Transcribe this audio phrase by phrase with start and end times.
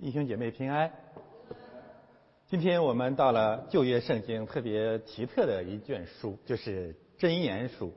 [0.00, 0.90] 弟兄姐妹平安。
[2.46, 7.92] 今天我们到了旧约圣经特别奇特的一卷书，就是箴言书。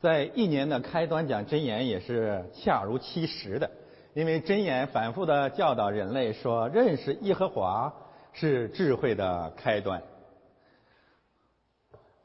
[0.00, 3.68] 在一年的开端讲箴言也是恰如其时的，
[4.14, 7.92] 因为箴言反复的教导人类说，认识耶和华
[8.32, 10.00] 是智慧的开端。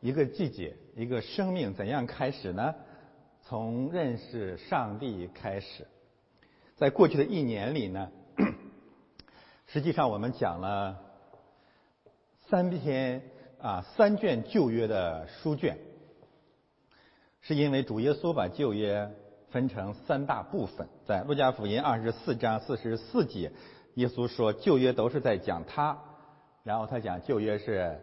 [0.01, 2.75] 一个季节，一个生命怎样开始呢？
[3.41, 5.87] 从认识上帝开始。
[6.75, 8.11] 在过去的一年里呢？
[9.71, 10.97] 实际上，我们讲了
[12.47, 13.21] 三篇
[13.61, 15.77] 啊三卷旧约的书卷，
[17.41, 19.11] 是因为主耶稣把旧约
[19.51, 20.87] 分成三大部分。
[21.05, 23.51] 在路加福音二十四章四十四节，
[23.93, 25.95] 耶稣说旧约都是在讲他，
[26.63, 28.01] 然后他讲旧约是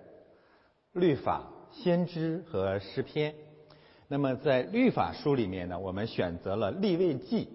[0.92, 3.34] 律法、先知和诗篇。
[4.06, 7.48] 那么在律法书里面呢，我们选择了立位记。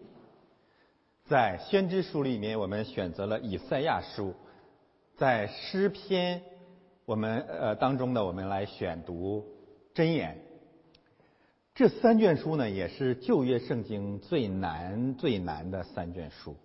[1.28, 4.34] 在先知书里面，我们选择了以赛亚书；
[5.16, 6.42] 在诗篇，
[7.06, 9.46] 我们呃当中呢，我们来选读
[9.96, 10.38] 箴言。
[11.74, 16.58] 这三卷书呢，也是旧约圣经最难最难的三卷书。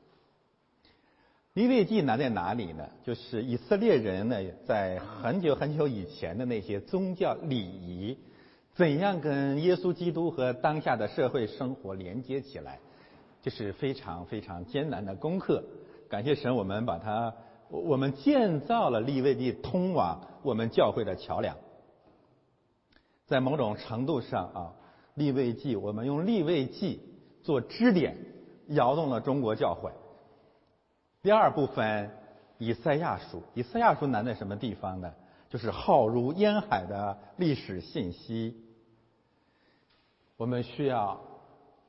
[1.53, 2.89] 立位记难在哪里呢？
[3.05, 4.37] 就是以色列人呢，
[4.67, 8.19] 在很久很久以前的那些宗教礼仪，
[8.75, 12.81] 怎样跟耶稣基督和当下的社会生活连接起来？
[13.47, 15.63] 这是非常非常艰难的功课。
[16.09, 17.33] 感谢神，我们把它，
[17.69, 21.57] 我们建造了立位地通往我们教会的桥梁。
[23.27, 24.75] 在某种程度上啊，
[25.15, 27.01] 立位记，我们用立位记
[27.45, 28.17] 做支点，
[28.67, 29.93] 摇动了中国教会。
[31.23, 32.11] 第二部分，
[32.59, 33.45] 以赛亚书。
[33.55, 35.15] 以赛亚书难在什么地方呢？
[35.51, 38.61] 就是浩如烟海的历史信息。
[40.37, 41.21] 我们需要。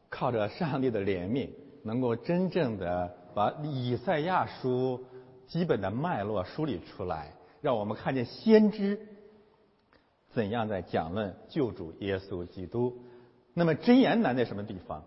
[0.09, 1.50] 靠着上帝的怜悯，
[1.83, 5.03] 能够真正的把以赛亚书
[5.47, 9.00] 基本的脉络梳理出来，让我们看见先知
[10.31, 13.01] 怎样在讲论救主耶稣基督。
[13.53, 15.03] 那么真言难在什么地方？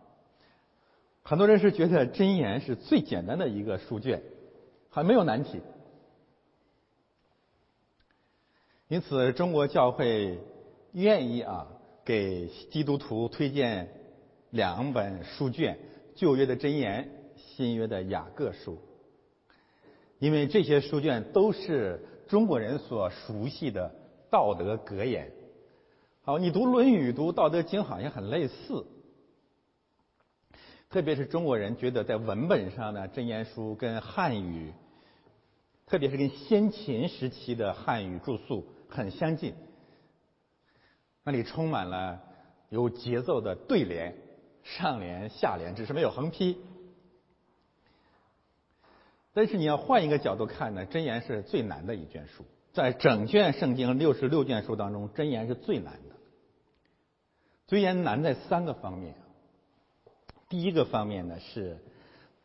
[1.22, 4.22] 很多人是觉得真言是最简单的一个书卷，
[4.90, 5.60] 还没有难题。
[8.88, 10.40] 因此，中国教会
[10.92, 11.68] 愿意啊
[12.04, 13.99] 给基督徒推荐。
[14.50, 15.78] 两本书卷，
[16.14, 18.78] 旧约的箴言，新约的雅各书。
[20.18, 23.94] 因为这些书卷都是中国人所熟悉的
[24.28, 25.30] 道德格言。
[26.22, 28.84] 好，你读《论语》、读《道德经》，好像很类似。
[30.90, 34.72] 特别是中国人觉得，在文本上呢，箴言书跟汉语，
[35.86, 39.54] 特别是跟先秦时期的汉语注述很相近。
[41.22, 42.20] 那里充满了
[42.68, 44.14] 有节奏的对联。
[44.62, 46.58] 上联下联只是没有横批，
[49.32, 56.16] 但是你要换一个角度看呢，箴言是最难的一卷书，在整卷圣经六十六卷书当中，箴言是最难的。
[57.68, 59.14] 箴言难在三个方面，
[60.48, 61.78] 第一个方面呢是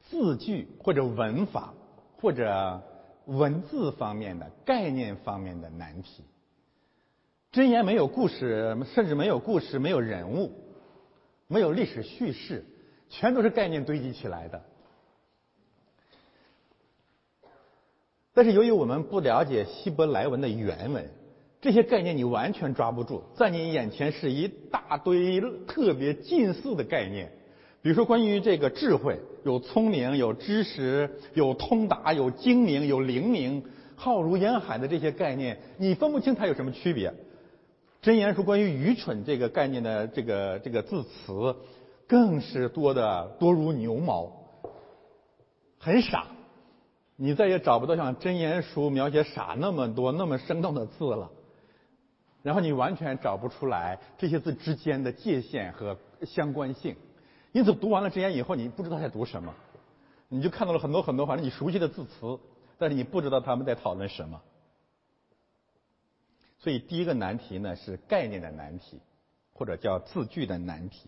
[0.02, 1.74] 字句或者文法
[2.18, 2.82] 或者
[3.26, 6.24] 文字方面的概念方面的难题。
[7.52, 10.52] 箴言没有故事，甚至没有故事，没有人物。
[11.48, 12.66] 没有历史叙事，
[13.10, 14.62] 全都是概念堆积起来的。
[18.34, 21.10] 但是由于我们不了解希伯来文的原文，
[21.62, 27.32] 这些概念你完全抓不住，在你眼前是一大堆特别近似的概念。
[27.82, 33.64] 比如说，关于这个智慧，有聪明，有知识，有通达，有精明，有灵明，
[33.96, 37.14] 浩如烟海的这些概念，你分不清它有什么区别。
[38.06, 41.56] 真言书关于愚蠢这个概念的这个这个字词，
[42.08, 44.32] 更是多的多如牛毛，
[45.80, 46.28] 很傻，
[47.16, 51.32] 你再也找不到像真言书描写傻那么多那么生动的字了。
[52.44, 56.96] 然后你完全找不出来这些字之间的界限和相关性，
[57.54, 59.52] 因此读完了真言以后，你不知道在读什么，
[60.28, 62.38] 你就看到了很多很多反正你熟悉的字词，
[62.78, 64.40] 但是你不知道他们在讨论什么。
[66.66, 69.00] 所以第一个难题呢是概念的难题，
[69.54, 71.08] 或者叫字句的难题。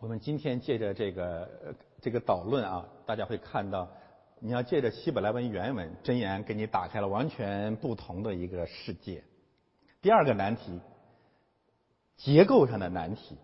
[0.00, 3.88] 我们今天借着这个这个导论啊，大家会看到，
[4.40, 9.22] 你要借着希伯来文原文真言，给你打开了完全不同的一个世界。
[10.00, 10.80] 第二个难题，
[12.16, 13.38] 结构上的难题。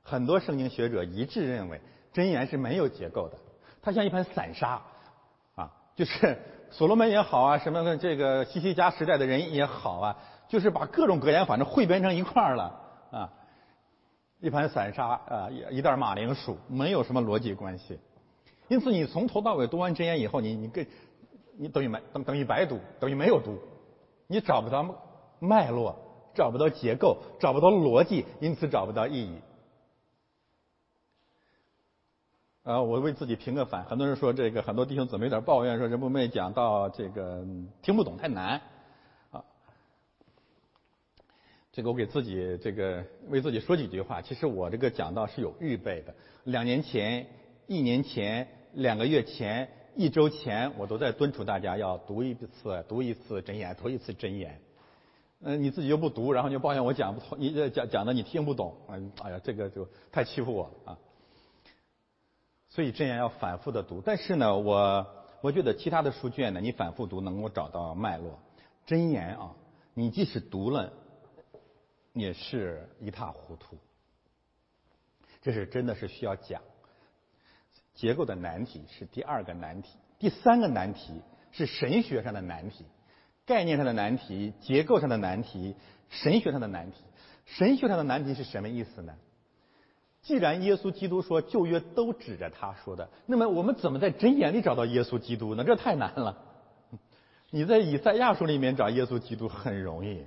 [0.00, 1.78] 很多圣经学者一致认为，
[2.14, 3.36] 真言是没有结构的，
[3.82, 4.82] 它像一盘散沙
[5.56, 6.38] 啊，就是。
[6.72, 10.16] 所罗门也好啊，什么的这个西西家时代的人也好啊，
[10.48, 12.80] 就是把各种格言反正汇编成一块儿了
[13.10, 13.30] 啊，
[14.40, 18.00] 一盘散沙啊，一一袋马铃薯，没有什么逻辑关系。
[18.68, 20.86] 因此，你从头到尾读完真言以后，你你跟，
[21.58, 23.58] 你等于没等等于白读，等于没有读，
[24.26, 24.82] 你找不到
[25.40, 25.94] 脉络，
[26.34, 29.38] 找不到结构，找不到逻辑，因此找不到意义。
[32.64, 33.82] 啊，我为自己评个反。
[33.84, 37.44] 很多人说这个，很多弟兄姊妹有点抱怨，说人不没讲到这个
[37.82, 38.60] 听不懂太难
[39.32, 39.42] 啊。
[41.72, 44.22] 这个我给自己这个为自己说几句话。
[44.22, 46.14] 其实我这个讲道是有预备的。
[46.44, 47.26] 两年前、
[47.66, 54.60] 一年前、两个月前、一周前，我都在敦促大家要读一次、读一次真言，读一次真言。
[55.40, 58.76] 嗯，你自己又不读，然后就抱怨我讲不通，你讲讲的你听不懂。
[58.88, 60.98] 嗯，哎呀，这个就太欺负我了啊。
[62.74, 65.06] 所以真言要反复的读，但是呢，我
[65.42, 68.38] 我觉得其他的书卷呢，你反复读能够找到脉络。
[68.86, 69.52] 真言啊，
[69.92, 70.90] 你即使读了，
[72.14, 73.76] 也是一塌糊涂。
[75.42, 76.62] 这是真的是需要讲。
[77.94, 81.20] 结构的难题是第二个难题，第三个难题
[81.50, 82.86] 是神学上的难题，
[83.44, 85.76] 概念上的难题，结构上的难题，
[86.08, 87.04] 神学上的难题。
[87.44, 89.14] 神学上的难题是什么意思呢？
[90.22, 95.64] 既然耶稣基督说旧约都指着他说的，那么我们怎么在真言里找到耶稣基督呢？
[95.64, 96.38] 这太难了。
[97.50, 100.24] 你在以赛亚书里面找耶稣基督很容易，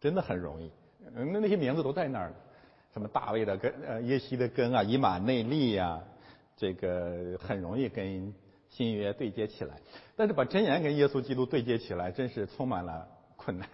[0.00, 0.70] 真的很容易。
[1.14, 2.34] 那那些名字都在那儿，
[2.92, 6.00] 什么大卫的根、呃耶西的根啊、以马内利呀，
[6.56, 8.34] 这个很容易跟
[8.68, 9.80] 新约对接起来。
[10.16, 13.68] 但是把真言跟耶稣基督对接起来，真是充满了困难，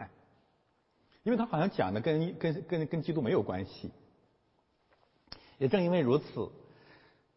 [1.23, 3.91] 因为他好像讲的跟跟跟跟基督没有关系。
[5.59, 6.51] 也正因为如此，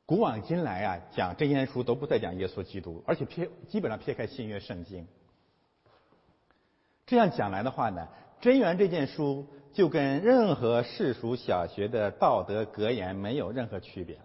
[0.06, 5.08] 古往今来啊，讲真言书都不再讲耶稣基督，而且撇基本上撇开新约圣经。
[7.06, 8.08] 这样讲来的话呢，
[8.40, 14.24] 真言这件书就跟任何世俗小学的道德格言没有任何区别了。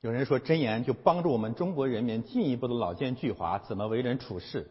[0.00, 4.70] 有人说真言就帮助我们中国人民进一步的老奸巨猾，怎么为人处事，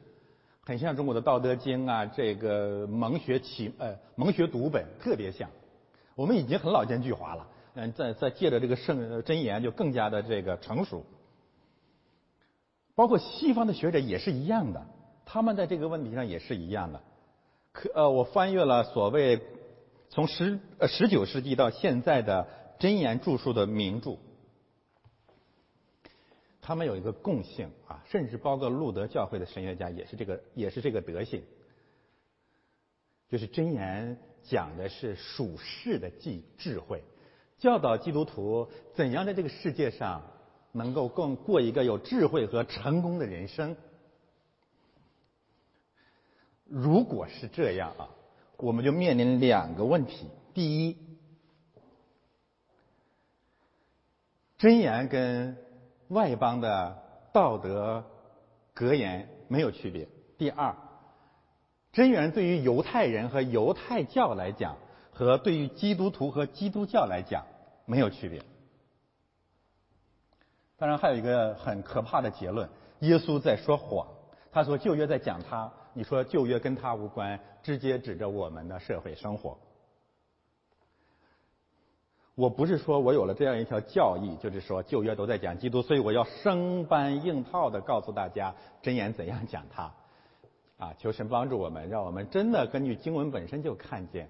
[0.61, 5.49] 很像中国的道德经啊，这个蒙学启呃蒙学读本特别像。
[6.19, 11.05] 我们已经很老奸巨猾了，嗯，在在借着这个圣真言，就更加的这个成熟。
[12.93, 14.85] 包括西方的学者也是一样的，
[15.25, 17.01] 他们在这个问题上也是一样的。
[17.71, 19.41] 可呃，我翻阅了所谓
[20.09, 22.49] 从十呃十九世纪到现在的
[22.79, 24.17] 真言著述的名著，
[26.59, 31.41] 他们有一个共性啊，甚至包括路德教会的神学家也是这个也是这个德性，
[33.29, 34.17] 就是真言。
[34.43, 37.03] 讲的是属世的智智慧，
[37.57, 40.23] 教导基督徒怎样在这个世界上
[40.71, 43.75] 能够更过一个有智慧和成功的人生。
[46.65, 48.09] 如果是这样啊，
[48.57, 50.97] 我们就面临两个问题：第一，
[54.57, 55.57] 真言跟
[56.09, 57.01] 外邦的
[57.33, 58.03] 道德
[58.73, 60.05] 格言没有区别；
[60.37, 60.75] 第二。
[61.99, 64.77] 真言对于犹太人和犹太教来讲，
[65.11, 67.43] 和对于基督徒和基督教来讲
[67.85, 68.41] 没有区别。
[70.77, 72.69] 当然，还有一个很可怕的结论：
[72.99, 74.07] 耶稣在说谎。
[74.49, 79.57] 他说旧约在讲他，你说旧约跟他无关，直接指着我们的社会生活。
[82.33, 89.91] 我不是说我有了这样一条教义，就是说旧约都在讲基督，所以我要生搬硬套的告诉大家真言怎样讲他。
[90.79, 94.29] 啊，求神帮助我们，让我们真的根据经文本身就看见，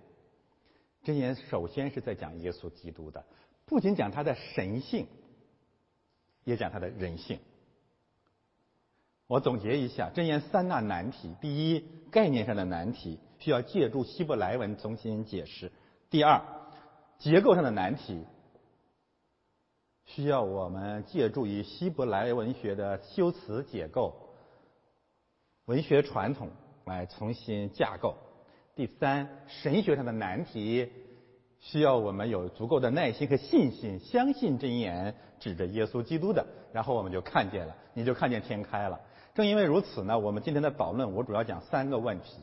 [1.06, 3.24] 箴言首先是在讲耶稣基督的，
[3.68, 5.06] 不仅讲他的神性，
[6.46, 7.40] 也讲他的人性。
[9.28, 15.70] 我总结一下，箴言三大难题：第一，概念上的难题，需要借助希伯来文重新解释；
[16.10, 16.42] 第二，
[17.20, 18.26] 结构上的难题，
[20.06, 24.16] 需要我们借助于希伯来文学的修辞结构。
[25.70, 26.50] 文学传统
[26.86, 28.16] 来重新架构。
[28.76, 30.92] 第三，神学上的难题
[31.60, 39.00] 需要我们有足够的耐心和信心，相信真言指着耶稣基督的，然后我们就看见了，你就看见天开了。
[39.36, 42.40] 正因为如此呢，我们今天的导论我主要讲三个问题：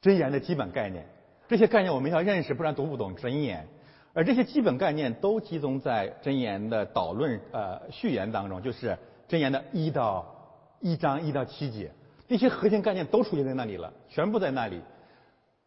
[0.00, 1.06] 真言的基本概念，
[1.48, 3.68] 这些概念我们要认识，不然读不懂真言。
[4.14, 8.96] 而这些基本概念都集中在真言的导论呃序言当中，就是
[9.28, 10.38] 真言的一到。
[10.82, 11.92] 一章一到七节，
[12.28, 14.82] 那些核心概念都出现在那里了，全部在那里。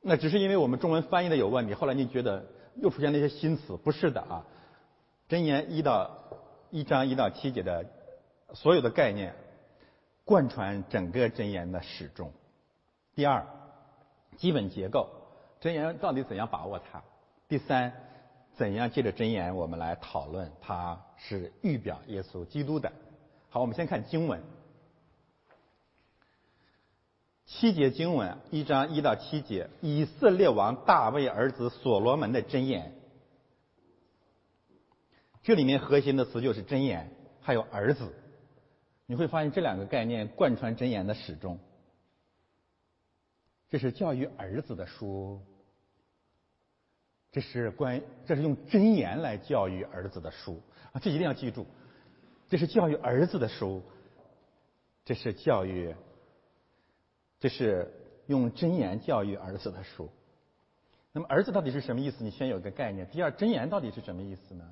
[0.02, 2.46] 那只是因为我们中文翻译的有问题，后来你觉得
[2.76, 4.46] 又出现那些新词，不是的啊。
[5.28, 6.12] 真言一到
[6.70, 7.86] 一章一到七节的
[8.54, 9.34] 所有的概念，
[10.26, 12.32] 贯穿整个真言的始终。
[13.16, 13.48] 第二，
[14.36, 15.10] 基本结构，
[15.62, 17.02] 真言到底怎样把握它？
[17.48, 17.94] 第三，
[18.56, 22.92] 怎样借着真言，我们来讨论它是预表耶稣基督的。
[23.50, 24.40] 好，我们先看经文，
[27.46, 32.92] 七节经文，一章一到七节，以色列王大卫儿子所罗门的箴言。
[35.44, 37.12] 这里面核心的词就是真言，
[37.42, 38.12] 还有儿子。
[39.06, 41.60] 你会发现这两个概念贯穿真言的始终。
[43.70, 45.40] 这是教育儿子的书，
[47.32, 50.60] 这是关，这是用真言来教育儿子的书
[50.94, 51.00] 啊！
[51.00, 51.68] 这一定要记住，
[52.50, 53.84] 这是教育儿子的书，
[55.04, 55.94] 这是教育，
[57.46, 57.94] 这是
[58.26, 60.10] 用真言教育儿子的书。
[61.12, 62.24] 那么儿子到底是什么意思？
[62.24, 63.08] 你先有个概念。
[63.12, 64.68] 第二，真言到底是什么意思呢？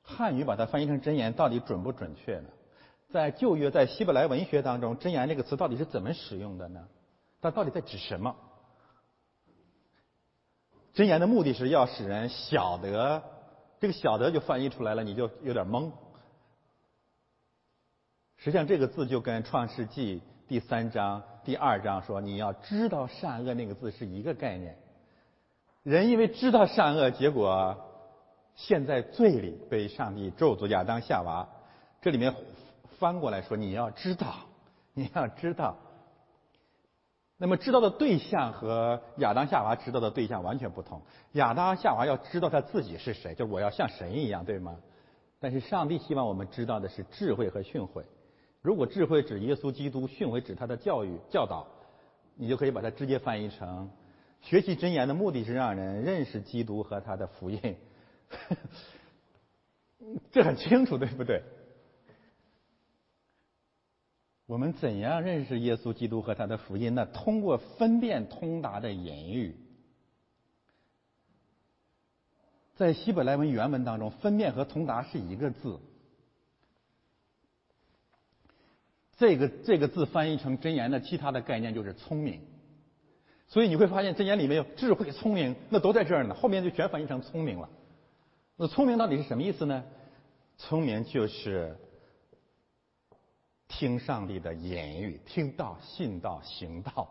[0.00, 2.48] 汉语把它翻译成真言，到底准不准确呢？
[3.08, 6.86] 在旧约，在希伯来文学当中，“真言”这个词到底是怎么使用的呢？
[7.40, 8.36] 它到底在指什么？
[10.94, 13.20] 真言的目的是要使人晓得，
[13.80, 15.90] 这个晓得就翻译出来了，你就有点懵。
[18.36, 24.78] 实际上，这个字就跟《创世纪》第三章、第二章说你要知道善恶那个字是一个概念。
[25.82, 27.76] 人因为知道善恶，结果
[28.54, 31.48] 陷在罪里，被上帝咒诅亚当夏娃。
[32.00, 32.32] 这里面
[33.00, 34.36] 翻过来说，你要知道，
[34.94, 35.76] 你要知道。
[37.36, 41.02] 那么知道的对象和亚当夏娃知道的对象完全不同。
[41.32, 44.76] 亚当夏娃要知道他自己是谁，就我要像神一样，对吗？
[45.40, 48.04] 但是上帝希望我们知道的是智慧和训诲。
[48.62, 51.66] 如果智慧指耶稣基督，训诲指他的教育教导，
[52.34, 53.90] 你就可以把它直接翻译成：
[54.42, 57.76] 学习真言的目的是让人认识基督和他的福音。
[60.30, 61.42] 这很清楚，对不对？
[64.46, 67.06] 我们怎样认识耶稣基督和他的福音呢？
[67.06, 69.56] 通过分辨通达的言语。
[72.74, 75.78] 在希伯来文原文当中，分辨和通达是一个字。
[79.20, 82.40] 这个这个字翻译成真言的其他的概念就是聪明。
[83.48, 86.34] 所以你会发现真言里面有智慧、聪明，那都在这儿呢。
[86.34, 87.68] 后面就全翻译成聪明了。
[88.56, 89.84] 那聪明到底是什么意思呢？
[90.56, 91.76] 聪明就是。
[93.68, 97.08] 听上帝的言语，听到、信道、行道。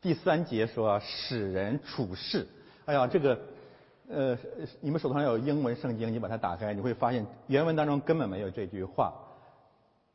[0.00, 2.46] 第三节说使人处事。
[2.84, 3.40] 哎呀，这个，
[4.08, 4.38] 呃，
[4.80, 9.12] 你们手头上有英文圣经，你把它打开，你会发现原文当中根本没有这句话。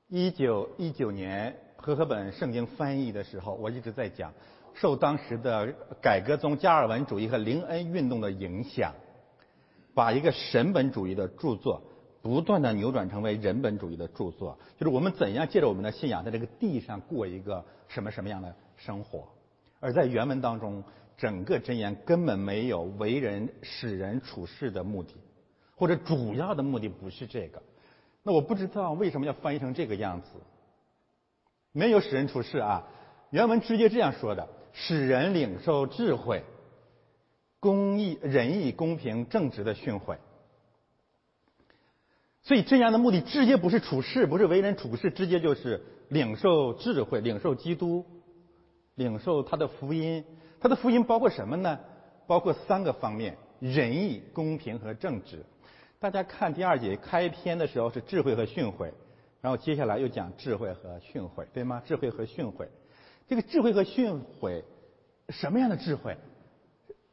[0.10, 4.34] 一九一九年和合本圣经翻译的时候，我一直在讲，
[4.74, 8.94] 受当时的改革宗加尔文主义和灵恩运动的影响，
[9.94, 11.82] 把一个神本主义的著作。
[12.22, 19.28] 不断的扭转成为人本主义的著作，就是我们怎样借着我们的信仰，在这个地上过一个什么什么样的生活。
[19.80, 20.84] 而在原文当中，
[21.18, 25.16] 整个箴言根本没有为人使人处事的目的，
[25.76, 27.62] 或者主要的目的不是这个。
[28.28, 30.28] 那我不知道为什么要翻译成这个样子。
[31.72, 32.86] 没有使人处事啊，
[33.30, 36.44] 原文直接这样说的：使人领受智慧、
[37.62, 40.18] 公义、仁义、公平、正直的训诲。
[42.44, 48.06] 所以真言的目的直接不是处事，不是为人处事，直接就是领受智慧，领受基督，
[48.96, 50.26] 领受他的福音。
[50.60, 51.80] 他的福音包括什么呢？
[52.28, 55.46] 包括三个方面：仁义、公平和正直。
[56.00, 58.92] 大家看第二节开篇的时候是智慧和训诲，
[59.42, 61.82] 然后接下来又讲智慧和训诲，对吗？
[61.88, 62.68] 智慧和训诲，
[63.28, 64.62] 这个智慧和训诲，
[65.30, 66.16] 什么样的智慧？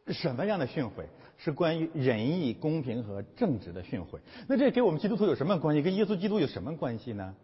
[0.09, 1.07] 什么样的训诲？
[1.39, 4.19] 是关于仁义、公平和正直的训诲。
[4.47, 5.81] 那这给我们基督徒有什么关系？
[5.81, 7.35] 跟耶稣基督有什么关系呢？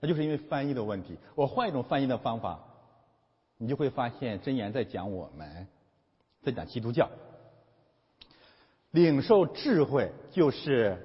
[0.00, 1.16] 那就是因为翻译的问题。
[1.36, 2.58] 我换一种翻译的方法，
[3.56, 5.68] 你就会发现真言在讲我们，
[6.42, 7.08] 在讲基督教。
[8.90, 10.96] 领受智慧就是，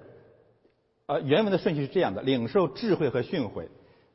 [1.06, 3.68] 呃，原文的顺序是这样的：领受智慧和训诲，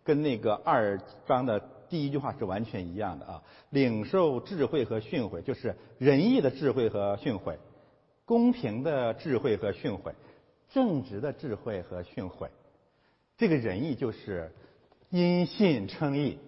[0.04, 3.42] 跟那个二章的第一句话是完全一样的啊。
[3.70, 7.56] 领受智慧和训诲就是仁义的智慧和训诲。
[8.24, 10.12] 公平的智慧和训诲，
[10.68, 12.48] 正直的智慧和训诲，
[13.38, 14.52] 这个仁义就是
[15.08, 16.38] 因信称义，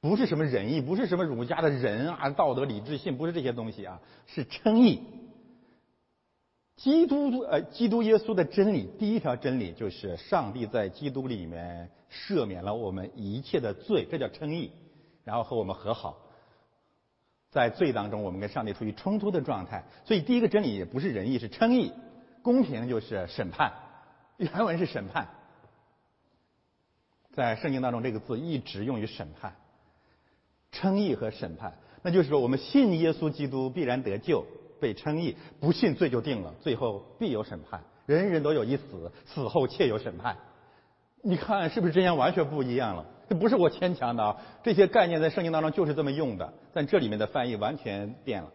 [0.00, 5.02] 不是什么仁义，不是什么儒家的仁啊，道德礼智信，不是这些东西啊，是称义。
[6.84, 14.70] 基督呃，基督耶稣的真理，第一条真理就是上帝在基督里面赦免了我们一切的罪，这叫称义，
[15.24, 16.18] 然后和我们和好。
[17.50, 21.90] 在罪当中，我们跟上帝处于冲突的状态，所以第一个真理也不是仁义，是称义；
[22.42, 23.72] 公平就是审判，
[24.36, 25.26] 原文是审判。
[27.32, 29.56] 在圣经当中，这个字一直用于审判、
[30.70, 31.78] 称义和审判。
[32.02, 34.44] 那就是说，我们信耶稣基督必然得救，
[34.84, 37.82] 被称义，不信罪就定了，最后必有审判。
[38.04, 40.36] 人人都有一死，死后且有审判。
[41.22, 43.06] 你看是不是真言完全不一样了？
[43.26, 48.52] 这不是我牵强的啊，这些概念在圣经当中就是这么用的，但这里面的翻译完全变了。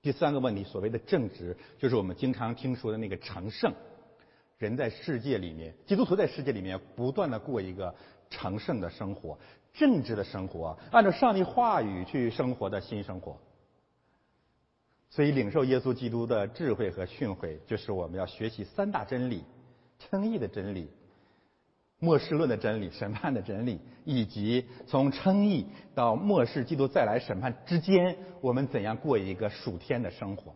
[0.00, 3.74] 第三个问题，所谓的正直，就是我们经常听说的那个成圣。
[4.56, 7.94] 人在世界里面，基督徒在世界里面不断的过一个
[8.30, 9.38] 成圣的生活、
[9.74, 13.38] 正直的生活，按照上帝话语去生活的新生活。
[15.08, 19.44] 所以，领受耶稣基督的智慧和训诲，就是我们要学习三大真理：
[19.98, 20.90] 称义的真理、
[21.98, 30.54] 末世论的真理、审判的真理，以及从称义到末世基督再来审判之间，我们怎样过一个属天的生活。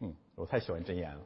[0.00, 1.20] 嗯，我太喜欢真言了。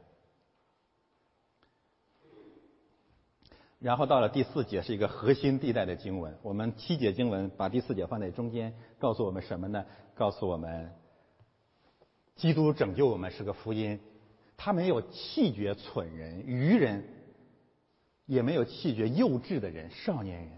[3.79, 9.85] 然后到了第四节是一个核心地带的经文，我们七节经文把第四节放在中间，告诉我们什么呢？
[10.15, 10.89] 告诉我们，
[12.35, 13.99] 基督拯救我们是个福音，
[14.57, 17.03] 他没有弃绝蠢人、愚人，
[18.25, 20.49] 也没有弃绝幼稚的人、少年人。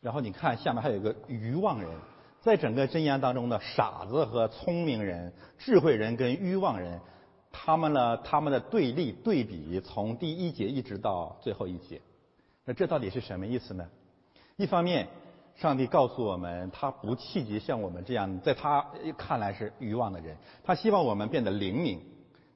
[0.00, 1.90] 然后你看下面还有一个愚妄人，
[2.40, 7.00] 在整个箴言当中的傻子和聪明人、智慧人跟愚妄人。
[7.50, 8.16] 他们呢？
[8.18, 12.00] 他们的对立对比，从第一节一直到最后一节，
[12.64, 13.88] 那这到底是什么意思呢？
[14.56, 15.08] 一方面，
[15.60, 18.86] 上帝告诉我们，他不气急像我们这样，在他
[19.16, 22.00] 看来是愚妄的人，他希望我们变得灵敏，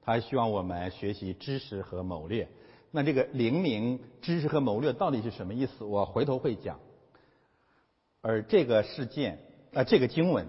[0.03, 2.49] 他希望我们学习知识和谋略。
[2.93, 5.85] 那这个灵敏、知识和谋略到底是什么意思？
[5.85, 6.79] 我回头会讲。
[8.21, 9.41] 而这个事件，
[9.75, 10.47] 啊，这个经文，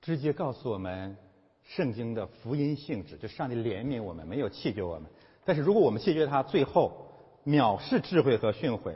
[0.00, 1.16] 直接告诉我们。
[1.68, 5.10] 圣经的福音性质，就上帝怜悯我们，没有弃绝我们。
[5.44, 7.08] 但是如果我们弃绝他，最后
[7.44, 8.94] 藐视智慧和训诲，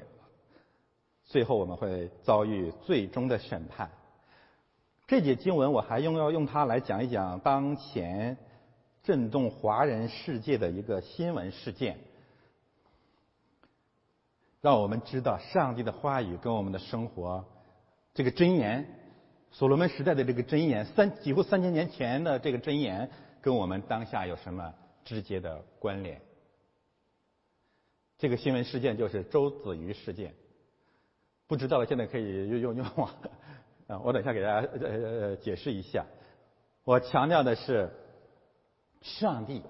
[1.30, 3.88] 最后我们会遭遇最终的审判。
[5.06, 8.36] 这节经文我还用要用它来讲一讲当前
[9.04, 11.98] 震动华人世界的一个新闻事件，
[14.60, 17.44] 让我们知道上帝的话语跟我们的生活
[18.12, 18.96] 这个箴言。
[19.52, 23.08] 所罗门时代的这个箴言，三几乎三千年前的这个箴言，
[23.40, 26.20] 跟我们当下有什么直接的关联？
[28.18, 30.34] 这个新闻事件就是周子瑜事件。
[31.50, 33.10] 不知道的现在可以用用用网
[33.88, 36.06] 啊，我等一下给大家呃呃解释一下。
[36.84, 37.90] 我强调的是，
[39.02, 39.60] 上帝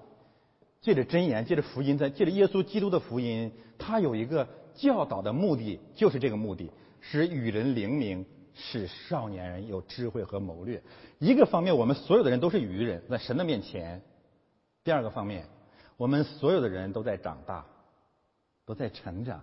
[0.79, 8.23] 借着箴言，借着福音，在借着耶稣基督的福音，他有一个教导的目的，就是这个目的，使与人灵明。
[8.53, 10.83] 使少年人有智慧和谋略。
[11.19, 14.01] 一个方面，我们所有的人都是愚人，在神的面前；
[14.83, 15.47] 第二个方面，
[15.95, 17.65] 我们所有的人都在长大，
[18.65, 19.41] 都在成长。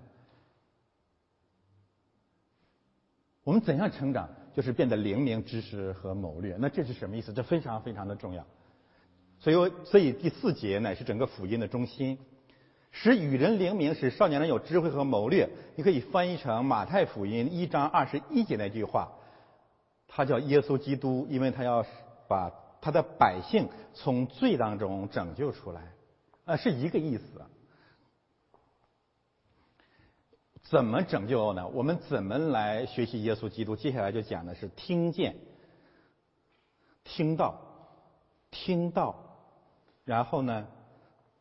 [3.49, 4.29] 我们怎样成长？
[4.55, 6.55] 就是变得灵明、知识和谋略。
[6.59, 7.33] 那这是什么意思？
[7.33, 8.45] 这非常非常的重要。
[9.39, 12.19] 所以，所以第四节乃是整个福音的中心。
[12.91, 15.49] 使与人灵明，使少年人有智慧和谋略。
[15.77, 19.09] 你可以翻译成马太福音一章二十一节那句话，
[20.07, 21.87] 他叫耶稣基督，因为他要
[22.29, 25.81] 把他的百姓从罪当中拯救出来，
[26.45, 27.41] 啊，是一个意思。
[30.71, 31.67] 怎么拯救呢？
[31.69, 33.75] 我们怎么来学习耶稣基督？
[33.75, 35.37] 接下来就讲的是听见、
[37.05, 37.59] 听到、
[38.51, 39.15] 听到，
[40.05, 40.67] 然后呢？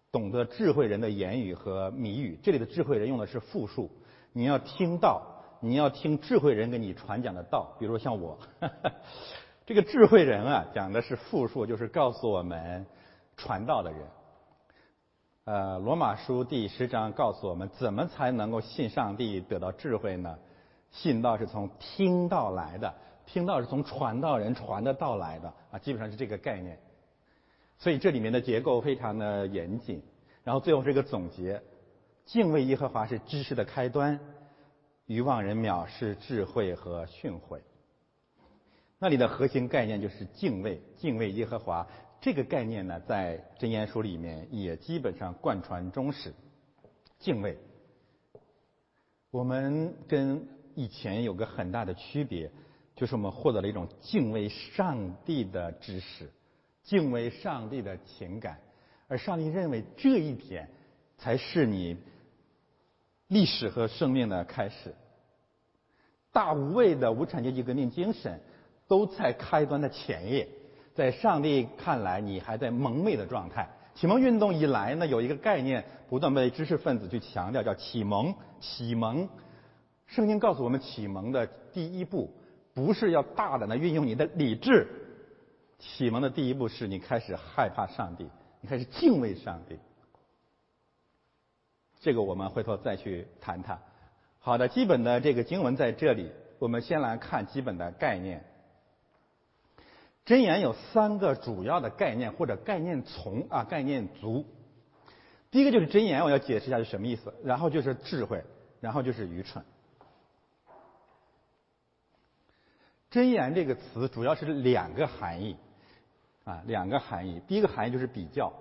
[0.10, 3.92] 懂得智慧人的言语和谜语，这里的智慧人用的是复数。
[4.32, 5.22] 你要听到，
[5.60, 7.76] 你要听智慧人给你传讲的道。
[7.78, 8.40] 比如像我，
[9.68, 12.86] 这个智慧人啊，讲的是复数，就是告诉我们
[13.36, 14.00] 传道的人。
[15.48, 20.38] 呃，罗马书第十章告诉我们，怎么才能够信上帝得到智慧呢？
[20.92, 22.94] 信道是从听到来的，
[23.26, 26.78] 听到是从传道人传的道来的啊，基本上是这个概念。
[27.78, 30.04] 所以这里面的结构非常的严谨，
[30.44, 31.64] 然后最后是一个总结：
[32.26, 34.20] 敬畏耶和华是知识的开端，
[35.06, 37.62] 愚妄人藐视智慧和训诲。
[39.00, 41.88] 那里的核心概念就是敬畏，敬畏耶和华。
[42.20, 46.34] 这个概念呢，在真言书里面也基本上贯穿中始。
[47.20, 47.58] 敬畏，
[49.32, 52.52] 我们跟以前有个很大的区别，
[52.96, 56.30] 就是我们获得了一种敬畏上帝的知识。
[56.84, 58.60] 敬畏上帝的情感，
[59.08, 60.70] 而上帝认为这一点
[61.18, 61.98] 才是你
[63.28, 64.96] 历史和生命的开始。
[66.32, 68.40] 大无畏的无产阶级革命精神
[68.88, 70.48] 都在开端的前夜，
[70.98, 73.70] 在上帝看来，你还在蒙昧的状态。
[73.94, 78.34] 启蒙运动以来呢，有一个概念不断被知识分子去强调，叫启蒙。
[78.60, 79.30] 启蒙
[80.08, 82.34] 圣经告诉我们，启蒙的第一步
[82.74, 84.88] 不是要大胆的运用你的理智，
[85.78, 88.28] 启蒙的第一步是你开始害怕上帝，
[88.60, 89.78] 你开始敬畏上帝。
[92.00, 93.80] 这个我们回头再去谈谈。
[94.40, 98.44] 好的，基本的这个经文在这里，我们先来看基本的概念。
[100.28, 104.46] 箴言有三个主要的概念或者概念从啊，概念族。
[105.50, 107.34] 第一个就是箴言，我要解释一下是什么意思。
[107.46, 108.44] 然后就是智慧，
[108.82, 109.64] 然后就是愚蠢。
[113.10, 115.56] 箴言这个词主要是两个含义
[116.44, 117.42] 啊，两个含义。
[117.48, 118.52] 第一个含义就是比较、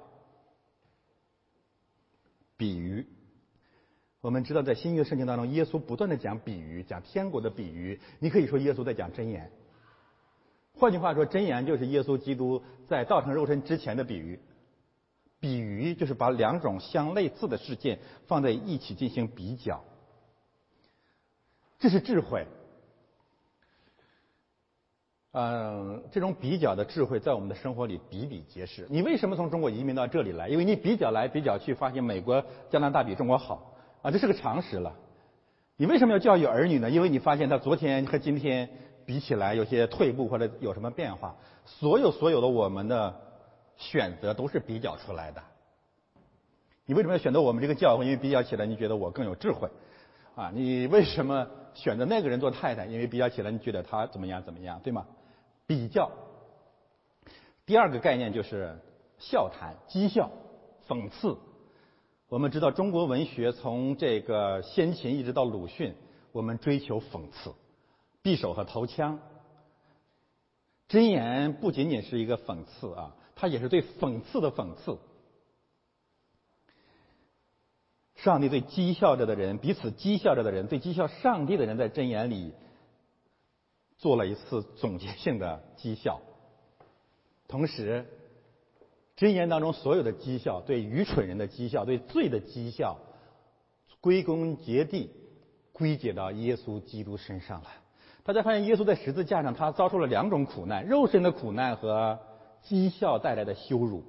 [2.56, 3.08] 比喻。
[4.20, 8.00] 我们知道，在新约圣经当中，耶稣不断的讲比喻，讲天国的比喻。
[8.20, 9.50] 你可以说耶稣在讲箴言。
[10.78, 14.38] 换句话说，箴言就是耶稣基督在道成肉身之前的比喻。
[15.38, 19.84] 比喻就是把两种相类似的事件放在一起进行比较，
[21.78, 22.46] 这是智慧。
[25.32, 28.86] 嗯，这种比较的智慧在我们的生活里比比皆是。
[28.88, 30.48] 你为什么从中国移民到这里来？
[30.48, 34.94] 因为你比较来比较去，发现美国、加拿大比中国好啊，这是个常识了。
[35.76, 36.90] 你为什么要教育儿女呢？
[36.90, 38.68] 因为你发现他昨天和今天。
[39.06, 43.14] 比起来有些退步或者有什么变化，所有所有的我们的
[43.76, 45.42] 选择都是比较出来的。
[46.84, 48.04] 你为什么要选择我们这个教会？
[48.04, 49.68] 因为比较起来你觉得我更有智慧，
[50.34, 52.86] 啊，你为什么选择那个人做太太？
[52.86, 55.06] 因为比较起来你觉得他怎么样怎么样，对吗？
[55.66, 56.10] 比较。
[57.64, 58.78] 第二个概念就是
[59.18, 60.30] 笑谈、讥笑、
[60.88, 61.36] 讽刺。
[62.28, 65.94] 我们知道中国文学从这个先秦一直到鲁迅，
[66.32, 67.52] 我们追求讽刺。
[68.26, 69.20] 匕首和头枪，
[70.88, 74.98] 箴言不仅仅是一个讽刺啊，它也是对讽刺的讽刺。
[78.16, 82.52] 上帝对讥笑着的人，彼此讥笑着的人，对讥笑上帝的人，在箴言里
[83.96, 86.20] 做了一次总结性的讥笑。
[87.46, 88.06] 同时，
[89.16, 92.98] 箴言当中所有的讥笑，对愚蠢人的讥笑，对罪的讥笑，
[94.00, 95.12] 归根结底
[95.72, 97.85] 归结到耶稣基督身上来。
[98.26, 102.18] 大家发现，耶稣在十字架上，他遭受了两种苦难：肉身的苦难和
[102.66, 104.02] 讥笑带来的羞辱，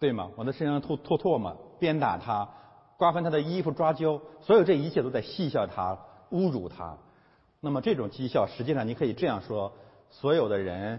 [0.00, 0.30] 对吗？
[0.36, 2.48] 往他身上吐吐唾沫，鞭打他，
[2.96, 5.98] 刮翻他的衣服，抓阄，所有这一切都在戏笑他，
[6.30, 6.96] 侮辱他。
[7.60, 9.74] 那么这种讥笑，实际上你可以这样说：
[10.08, 10.98] 所有的人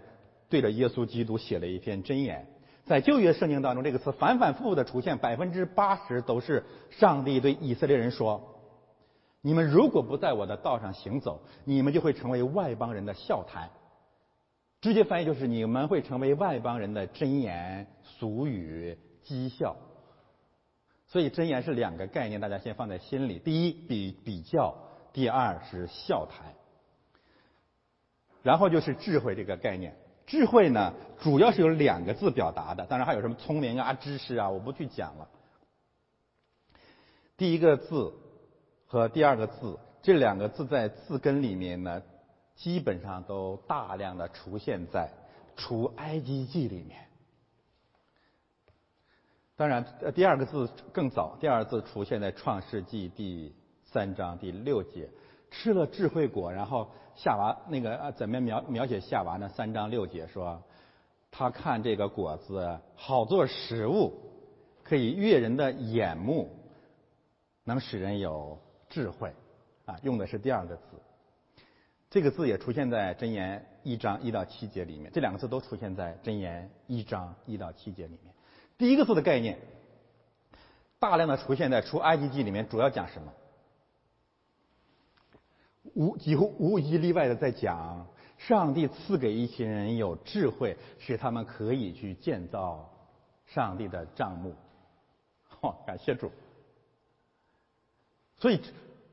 [0.50, 2.48] 对着耶稣基督写了一篇箴言。
[2.86, 8.54] 在旧约圣经当中，这个词反反复复的出现，百分之八十都是上帝对以色列人说。
[9.42, 13.70] 你们如果不在我的道上行走，你们就会成为外邦人的笑谈。
[14.82, 19.76] 直接翻译就是你们会成为外邦人的真言俗语讥笑。
[21.08, 23.40] 所以真言是两个概念，大家先放在心里。
[23.40, 24.76] 第一比比较，
[25.14, 26.54] 第二是笑谈。
[28.44, 29.96] 然后就是智慧这个概念。
[30.26, 35.30] 智慧呢，主要是有两个字表达的，当然还有什么聪明啊、知识啊，我不去讲了。
[37.38, 38.14] 第一个字。
[38.88, 42.02] 和第二个字，这两个字在字根里面呢，
[42.56, 45.12] 基本上都大量的出现在
[45.60, 47.06] 《除埃及记》里面。
[49.58, 49.84] 当然，
[50.16, 55.10] 第二个字更早，第二个字出现在《创世纪》第三章第六节，
[55.52, 59.50] 吃了智慧果，然后夏娃那个啊，怎么描描写夏娃呢？
[59.50, 60.64] 三章六节说，
[61.30, 64.14] 他看这个果子好做食物，
[64.84, 66.56] 可以悦人的眼目，
[67.66, 68.58] 能使人有。
[68.90, 69.34] 智慧，
[69.86, 70.84] 啊，用的是第二个字。
[72.10, 75.12] 这个字也出现在箴言一章一到七节里面。
[75.12, 78.34] 这两个字都出现在箴言一章一到七节里面。
[78.78, 79.60] 第一个字的概念，
[81.00, 83.34] 大量的出现在出埃及记里面，主要讲什么？
[85.94, 92.90] 无几乎无一例外的在讲，上帝赐给一群人有智慧，使他们可以去建造
[93.48, 94.56] 上帝的帐幕。
[95.48, 96.32] 好，感谢主。
[98.40, 98.60] 所以，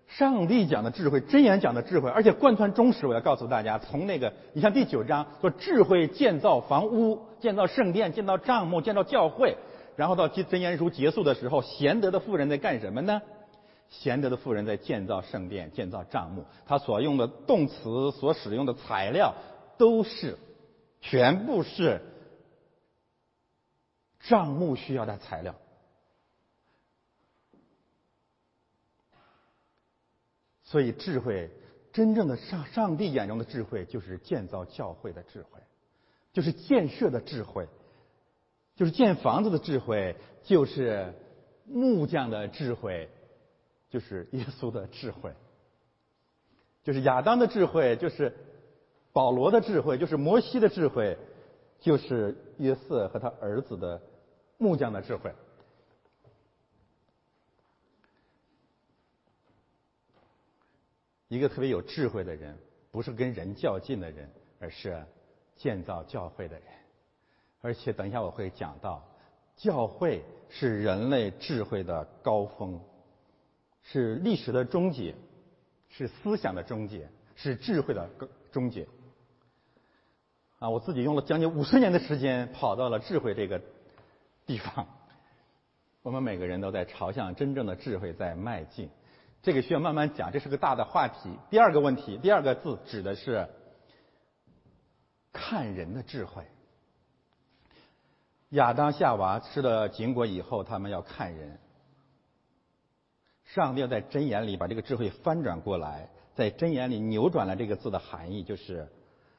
[0.07, 3.07] 上帝讲的智慧，真言讲的智慧，而且贯穿中史。
[3.07, 9.57] 我要告诉大家，从那个，你像第九章说智慧建造房屋、建造圣殿、建造帐幕、建造教会，
[9.97, 13.23] 然后到真言书结束的时候，贤德的妇人在干什么呢？
[13.89, 16.45] 贤德的妇人在建造圣殿、建造帐幕。
[16.67, 19.35] 他所用的动词、所使用的材料，
[19.79, 20.37] 都是
[21.01, 22.01] 全部是
[24.21, 25.55] 帐幕需要的材料。
[30.75, 31.53] 所以，智慧
[31.93, 35.61] 真正的上上帝眼中的智慧，就是建造教会的智慧，
[36.33, 37.69] 就是建设的智慧，
[38.75, 41.15] 就是建房子的智慧，就是
[41.65, 43.09] 木匠的智慧，
[43.89, 45.33] 就是耶稣的智慧。
[46.83, 48.35] 就是亚当的智慧，就是
[49.13, 51.17] 保罗的智慧，就是摩西的智慧，
[51.79, 54.03] 就是约瑟和他儿子的
[54.59, 55.31] 木匠的智慧。
[61.29, 62.57] 一个特别有智慧的人，
[62.91, 65.05] 不是跟人较劲的人，而是
[65.57, 66.65] 建造教会的人。
[67.61, 69.03] 而且等一下我会讲到，
[69.57, 72.81] 教会是人类智慧的高峰，
[73.83, 75.15] 是历史的终结，
[75.89, 78.09] 是思想的终结，是智慧的
[78.53, 78.87] 终结。
[80.59, 83.61] 啊，我自己用了将近五十年的时间跑到了智慧这个
[84.47, 84.87] 地方。
[86.03, 88.91] 我们每个人都在朝向真正的智慧在迈进。
[89.45, 91.29] 这个需要慢慢讲，这是个大的话题。
[91.51, 93.47] 第二个问题，第二个字指的是
[95.35, 96.43] 看人的智慧。
[98.49, 101.59] 亚当夏娃吃了禁果以后，他们要看人。
[103.45, 108.89] 上帝要在真言里把这个智慧翻转过来，在真言里扭转了这个字的含义，就是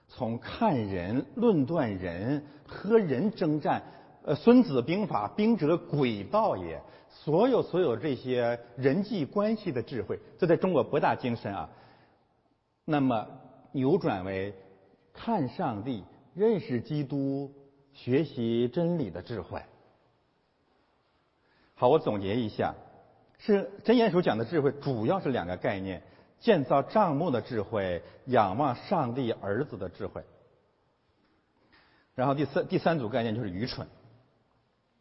[0.08, 3.82] 从看人、论断人、和人征战。
[4.24, 6.80] 呃，《孙子兵法》兵者诡道也。
[7.24, 11.70] 所有所有这些人际关系的智慧，这在中国博大精深啊。
[12.84, 13.28] 那么
[13.72, 14.54] 扭转为
[15.14, 16.04] 看上帝、
[16.36, 17.52] 认识基督、
[17.94, 19.62] 学习真理的智慧。
[21.74, 22.76] 好，我总结一下，
[23.40, 26.04] 是真言书讲的智慧，主要是两个概念：
[26.40, 30.22] 建造帐幕的智慧，仰望上帝儿子的智慧。
[32.14, 33.88] 然后第三第三组概念就是愚蠢。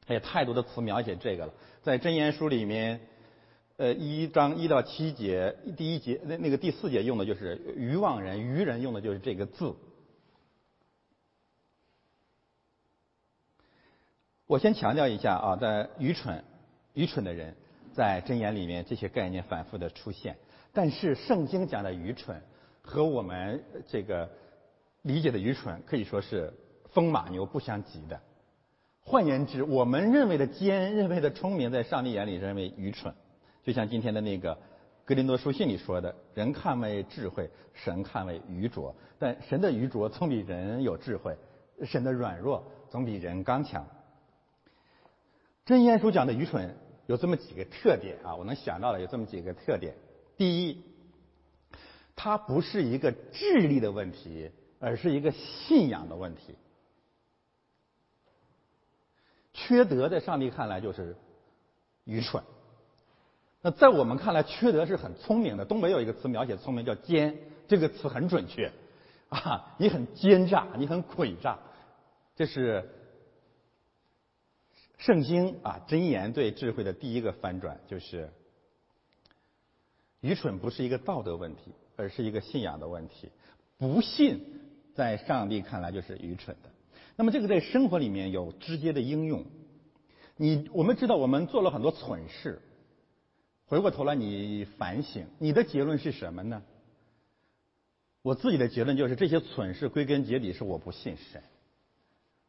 [0.07, 3.01] 他也太多的词描写这个了，在真言书里面，
[3.77, 9.75] 呃，一章一到七节，第一节那那个第四节用的就是愚妄人，愚人用的就是这个字。
[14.47, 16.45] 我先强调一下啊，在愚蠢、
[16.93, 17.57] 愚蠢的人，
[17.95, 20.37] 在箴言里面这些概念反复的出现，
[20.75, 22.43] 但是圣经讲的愚蠢
[22.83, 24.31] 和我们这个
[25.01, 26.53] 理解的愚蠢可以说是
[26.93, 28.21] 风马牛不相及的。
[29.07, 33.15] 换言之，我们认为的奸、认为的聪明，在上帝眼里认为愚蠢。
[33.63, 34.55] 就像今天的那个
[35.05, 38.95] 《格林多书信》里说的：“人看为智慧，神看为愚拙。
[39.19, 41.37] 但神的愚拙总比人有智慧，
[41.83, 43.87] 神的软弱总比人刚强。”
[45.67, 46.75] 真言书讲的愚蠢
[47.07, 49.95] 有这么几个特点啊，我能想到的有这么几个特点。
[50.39, 50.83] 第一，
[52.17, 56.55] 它不是一个智力的问题，而是一个信仰的问题。
[59.55, 61.17] 缺德在上帝看来就是
[62.05, 62.43] 愚蠢，
[63.63, 65.65] 那在我们看来，缺德是很聪明的。
[65.65, 68.71] 东北有一个词描写聪明，叫奸，这个词很准确
[69.29, 71.59] 啊，你很奸诈，你很诡诈，
[72.37, 72.91] 这是
[74.99, 78.31] 圣经啊箴言对智慧的第一个翻转，就是
[80.21, 83.31] 愚蠢不是一个道德问题，而是一个信仰的问题。
[83.79, 84.61] 不信
[84.95, 86.71] 在上帝看来就是愚蠢的。
[87.17, 89.45] 那么这个在生活里面有直接的应用。
[90.37, 92.61] 你我们知道我们做了很多蠢事，
[93.67, 96.63] 回过头来你反省，你的结论是什么呢？
[98.23, 101.43] 我自己的结论就是这些蠢事归根结底是我不信神。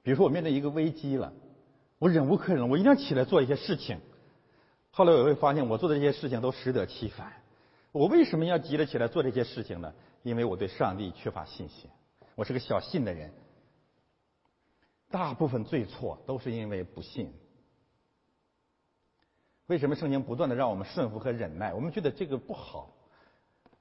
[0.02, 1.34] 比如说我面对一个危机了，
[2.00, 4.00] 我忍无可忍了，我一定要起来做一些事情。
[4.90, 7.34] 后来我会发现我做的这些事情都适得其反。
[7.92, 9.94] 我为什么要急着起来做这些事情呢？
[10.24, 11.90] 因为我对上帝缺乏信心。
[12.34, 13.32] 我是个小信的人。
[15.10, 17.34] 大部分罪错都是因为不信。
[19.68, 21.74] 为什么圣经不断的让我们顺服和忍耐？
[21.74, 22.94] 我们觉得这个不好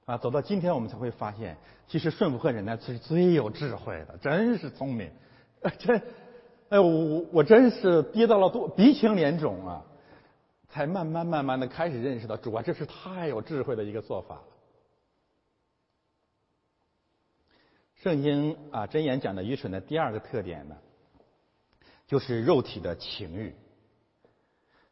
[0.05, 0.17] 啊！
[0.17, 1.57] 走到今天，我们才会发现，
[1.87, 5.11] 其实顺服和忍耐是最有智慧的，真是聪明。
[5.77, 6.01] 这，
[6.69, 9.85] 哎，我我真是跌到了多鼻青脸肿啊！
[10.69, 14.43] 才慢慢慢慢的开始认识到，主啊，这是太有智慧的一个做法了。
[17.95, 20.75] 圣经啊，箴言讲的愚蠢的第二个特点呢？
[22.07, 23.55] 就是肉体的情欲，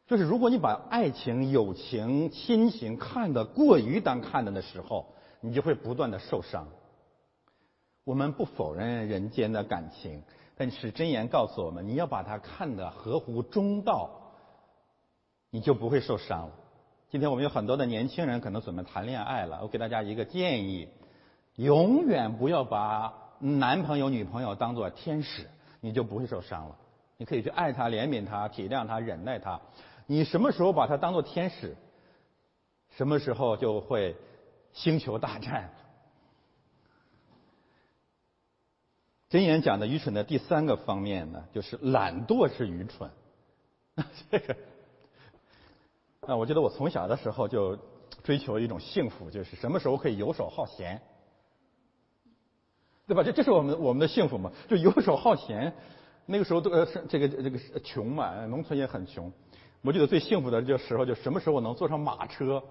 [0.07, 6.67] 就是如果你把爱情、友情、亲情看得过于当看的的时候，你就会不断的受伤。
[8.03, 10.23] 我们不否认人间的感情，
[10.57, 14.09] 但是真言告诉我们，你要把它看得合乎中道，
[15.49, 16.55] 你就不会受伤了。
[17.09, 20.89] 今天我们有很多的年轻人可能准备谈恋爱了，我给大家一个建议：
[21.55, 25.47] 永远不要把男朋友、女朋友当做天使，
[25.79, 26.77] 你就不会受伤了。
[27.23, 29.57] 你可以去爱他、怜悯他、体谅他、忍耐他。
[30.07, 31.73] 你什么时候把他当做天使，
[32.89, 34.17] 什么时候就会
[34.73, 35.71] 星球大战。
[39.29, 43.09] 箴言讲的愚蠢的第三个方面呢，就是懒惰是愚蠢。
[44.29, 44.53] 这个
[46.27, 47.79] 啊，我觉得我从小的时候就
[48.21, 51.01] 追求一种幸福，就是什么时候可以游手好闲
[53.07, 53.23] 对吧？
[53.23, 54.51] 这这是我们我们的幸福嘛？
[54.67, 55.73] 就游手好闲，
[56.25, 59.31] 那个时候都呃是这个这个穷嘛，农村也很穷。
[59.81, 62.63] 我觉得最幸福的就时候就什么时候能坐上马车，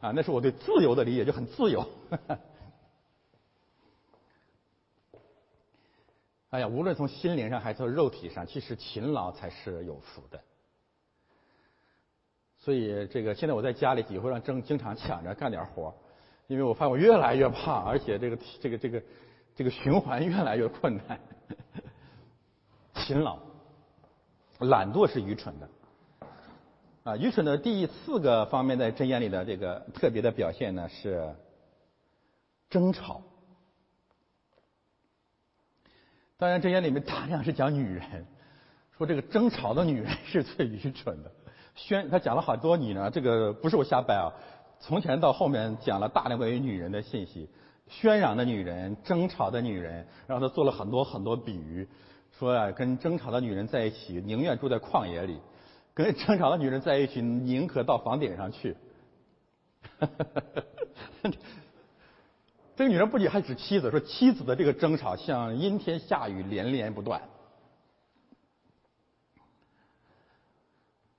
[0.00, 1.86] 啊，那是我对自由的理解，就很自由。
[6.50, 10.40] 哎呀，无论从心灵上还是从肉体上，其实勤劳才是有福的。
[12.58, 15.94] 所以这个现在我在家里几乎上正经常抢着干点活，
[16.48, 19.02] 因为我发现我越来越胖，而且这个这个这个
[19.54, 21.20] 这个循环越来越困难。
[23.08, 23.38] 勤劳，
[24.58, 25.68] 懒惰是愚蠢的。
[27.04, 31.34] 啊，愚蠢的第四个方面在箴言里的这个特别的表现呢是
[32.68, 33.22] 争吵。
[36.36, 38.26] 当然，箴言里面大量是讲女人，
[38.98, 41.32] 说这个争吵的女人是最愚蠢的。
[41.76, 44.28] 宣他讲了好多你呢，这个不是我瞎掰啊。
[44.80, 47.48] 从前到后面讲了大量关于女人的信息，
[47.88, 51.88] 喧嚷的女人，争吵的女人，然后他做了很多很多比喻，
[52.38, 55.40] 说啊，跟争吵的女人在一起，宁愿住在旷野里。
[55.92, 58.76] 跟争吵的女人在一起，宁可到房顶上去。
[62.76, 67.20] 这个女人不仅还指妻子，说妻子的这个争吵像阴天下雨，连连不断。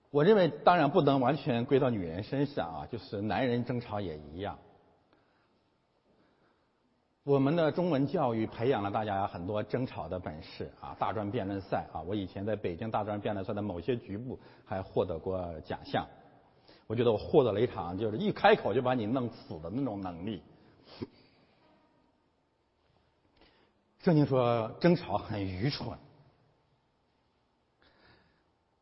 [0.10, 4.58] 我认为当然不能完全归到女人身上啊，就是男人争吵也一样。
[7.24, 16.08] 我们的中文教育培养了大家很多争吵的本事啊，大专辩论赛啊，我以前在北京大专辩论赛的某些局部还获得过奖项。
[16.88, 20.42] 我觉得我获得了一场就是一开口就把你弄死的那种能力。
[24.00, 26.00] 圣经说争吵很愚蠢，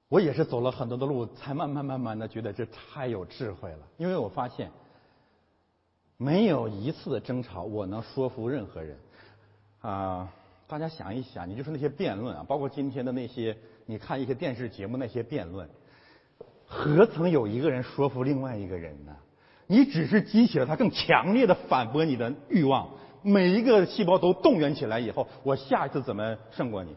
[0.08, 4.72] 我也是走了很多的路，才慢慢慢慢的觉得这太有智慧了，因为我发现。
[6.18, 8.98] 没有一次的争吵，我能说服任何人。
[9.82, 10.34] 啊，
[10.68, 15.70] 大家想一想，你就是那些辩论啊，包括今天的那些，你看一些电视节目那些辩论，
[16.66, 19.16] 何曾有一个人说服另外一个人呢？
[19.68, 22.90] 你只是激起了他更强烈的反驳你的欲望，
[23.22, 26.96] 每一个细胞都动员起来以后，我下一次怎么胜过你？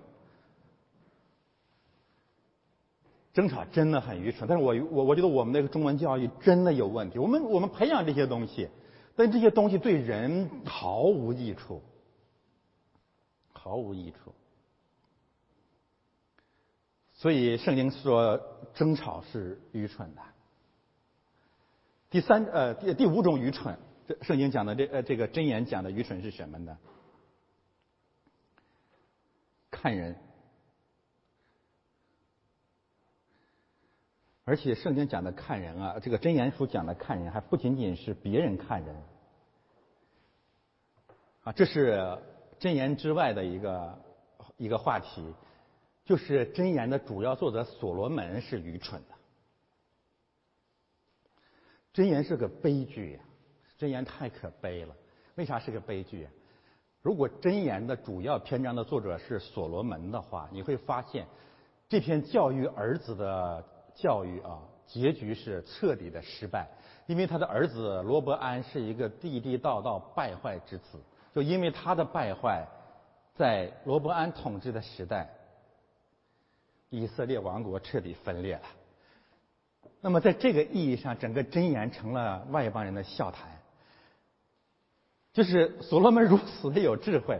[3.34, 8.68] 争吵真的很愚蠢，但是我我我觉得我们那个中文教育真的有问题，我们我们培养这些东西。
[9.16, 11.82] 但这些东西对人毫无益处，
[13.52, 14.34] 毫无益处。
[17.12, 18.40] 所以圣经说
[18.74, 20.22] 争吵是愚蠢的。
[22.08, 26.78] 第三呃第第五种愚蠢，这圣经讲的这呃这个箴言讲的愚蠢是什么呢？
[29.70, 30.16] 看人，
[34.50, 38.96] 而且圣经讲的看人啊，这个箴言书讲的看人，还不仅仅是别人看人。
[41.44, 42.18] 啊，这是
[42.58, 43.98] 真言之外的一个
[44.56, 45.32] 一个话题，
[46.04, 49.14] 就是真言的主要作者所罗门是愚蠢的。
[51.92, 53.20] 真言是个悲剧呀，
[53.78, 54.92] 真言太可悲了。
[55.36, 56.26] 为啥是个悲剧？
[57.02, 61.28] 如果真言的主要篇章的作者是所罗门的话，你会发现
[61.88, 63.64] 这篇教育儿子的
[64.00, 66.66] 教育啊，结局是彻底的失败，
[67.06, 70.98] 因为他的儿子罗伯安是一个地地道道败坏之子。
[71.34, 72.66] 就因为他的败坏，
[73.34, 75.28] 在罗伯安统治的时代，
[76.88, 78.62] 以色列王国彻底分裂了。
[80.00, 83.48] 那么在这个意义上，整个箴言成了外邦人的笑谈。
[85.32, 87.38] 就是所罗门如此的有智慧，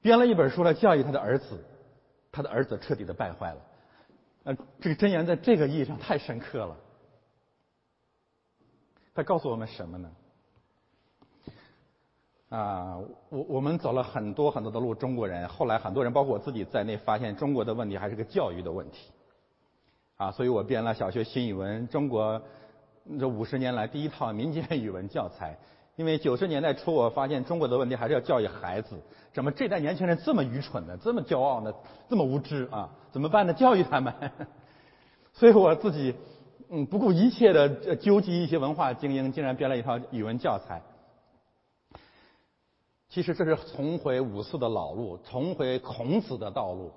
[0.00, 1.62] 编了一本书来教育他的儿子，
[2.30, 3.60] 他的儿子彻底的败坏了。
[4.44, 6.76] 呃，这个箴言在这个意义上太深刻了。
[9.14, 10.10] 他告诉我们什么呢？
[12.48, 19.10] 啊，我我们走了很多很多的路，中国人后来很多人，包括我自己在内，发现中国的问题还是个教育的问题。
[20.16, 22.42] 啊，所以我编了小学新语文，中国
[23.18, 25.56] 这五十年来第一套民间语文教材。
[25.96, 29.00] 因为九十年代初，我发现中国的问题还是要教育孩子。
[29.32, 30.96] 怎么这代年轻人这么愚蠢呢？
[31.02, 31.72] 这么骄傲呢？
[32.08, 32.88] 这么无知啊？
[33.10, 33.52] 怎么办呢？
[33.52, 34.14] 教育他们。
[35.34, 36.14] 所以我自己
[36.70, 40.82] 嗯不顾一切的纠集一些文化精英，竟然编了一套语文教材。
[43.08, 46.90] 其实这是重回五四的老路，重回孔子的道路。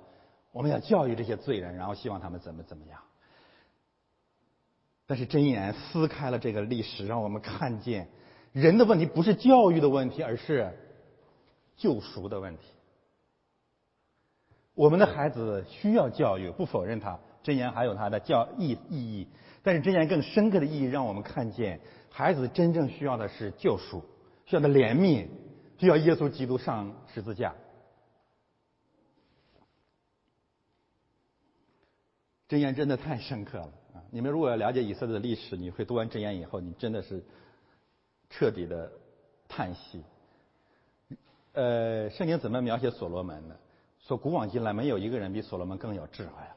[0.53, 3.01] 我们要教育这些罪人，然后希望他们怎么怎么样。
[5.05, 8.09] 但是真言撕开了这个历史，让我们看见
[8.55, 10.71] 人的问题不是教育的问题，而是
[11.75, 12.63] 救赎的问题。
[14.73, 19.27] 我们的孩子需要教育，不否认他真言还有他的教意意义。
[19.61, 24.01] 但是真言更深刻的意义，让我们看见孩子真正需要的是救赎，
[24.45, 25.27] 需要的怜悯。
[25.77, 27.53] 需要耶稣基督上十字架。
[32.47, 33.99] 箴言真的太深刻了啊！
[34.11, 37.21] 你们如果要了解以色列的历史，你会读完箴言以后，你真的是
[38.29, 38.91] 彻底的
[39.47, 40.03] 叹息。
[41.53, 43.57] 呃，圣经怎么描写所罗门的？
[43.99, 46.55] 说古往今来没有一个人比所罗门更有智慧了。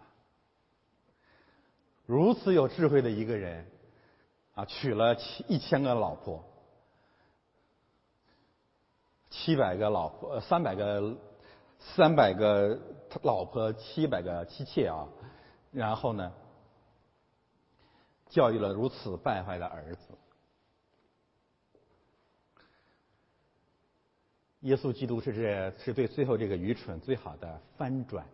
[2.05, 3.67] 如此有智慧的一个人，
[4.55, 6.45] 啊，娶了七一千个老婆，
[9.31, 11.17] 七百个老婆，三百个，
[11.79, 12.79] 三百个
[13.23, 15.07] 老婆，七百个妻妾啊。
[15.71, 16.33] 然后呢，
[18.29, 20.09] 教育了如此败坏的儿子，
[24.61, 28.27] 耶稣基督是这是对最后这个愚蠢最好的翻转。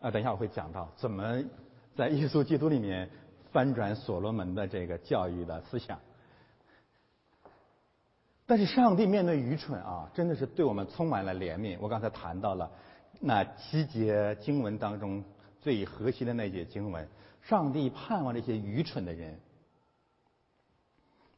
[0.00, 1.42] 啊，等一下我会讲到怎么
[1.96, 3.10] 在耶稣基督里面
[3.52, 5.98] 翻转所罗门的这个教育的思想。
[8.46, 11.76] 但是上帝面对愚蠢啊，真的是对我们充满了怜悯。
[11.80, 12.70] 我刚才谈到了。
[13.18, 15.24] 那七节经文当中
[15.62, 17.08] 最核心的那节经文，
[17.40, 19.40] 上帝盼望这些愚蠢的人、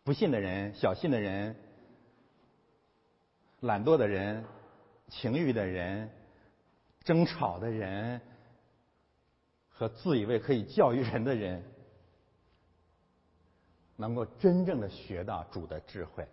[0.02, 1.54] 不信的人、小信的人、
[3.60, 4.44] 懒惰的人、
[5.08, 6.10] 情欲的人、
[7.04, 8.20] 争吵的人
[9.68, 11.62] 和自以为可以教育人的人，
[13.96, 16.26] 能够真正的学到主的智慧。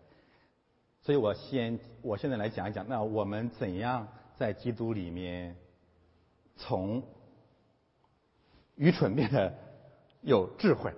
[1.02, 4.08] 所以我先，我现在来讲一讲，那我们怎样？
[4.38, 5.56] 在基督里面，
[6.58, 7.02] 从
[8.76, 9.54] 愚蠢变得
[10.22, 10.94] 有智慧。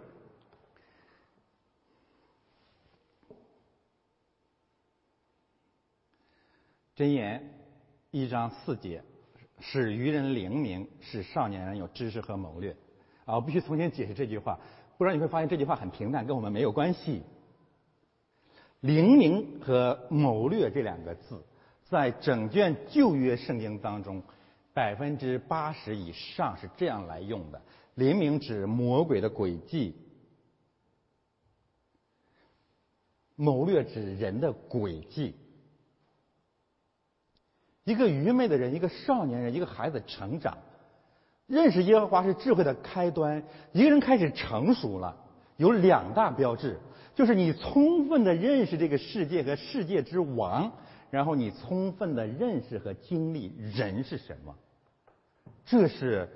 [6.98, 7.48] 箴言
[8.10, 9.04] 一章四节，
[9.60, 12.76] 使愚人灵明，使少年人有知识和谋略。
[13.26, 14.60] 啊，我必须重新解释这句话，
[14.98, 17.22] 不然你会发现这句话很平淡，跟我们没有关系。
[18.80, 21.46] 灵明和谋略这两个字。
[21.84, 24.24] 在整卷旧约圣经当中，
[24.74, 27.62] 百分之八十以上是这样来用的：
[27.94, 29.96] 灵明指魔鬼的诡计，
[33.36, 35.36] 谋略指人的诡计。
[37.88, 40.58] 一个愚昧的人，一个少年人，一个孩子成长，
[41.48, 43.42] 认识耶和华是智慧的开端。
[43.72, 45.16] 一个人开始成熟了，
[45.56, 46.78] 有两大标志，
[47.16, 50.70] 就是你充分的认识这个世界和世界之王。
[51.10, 54.54] 然后你充分的认识和经历人是什么，
[55.66, 56.30] 这是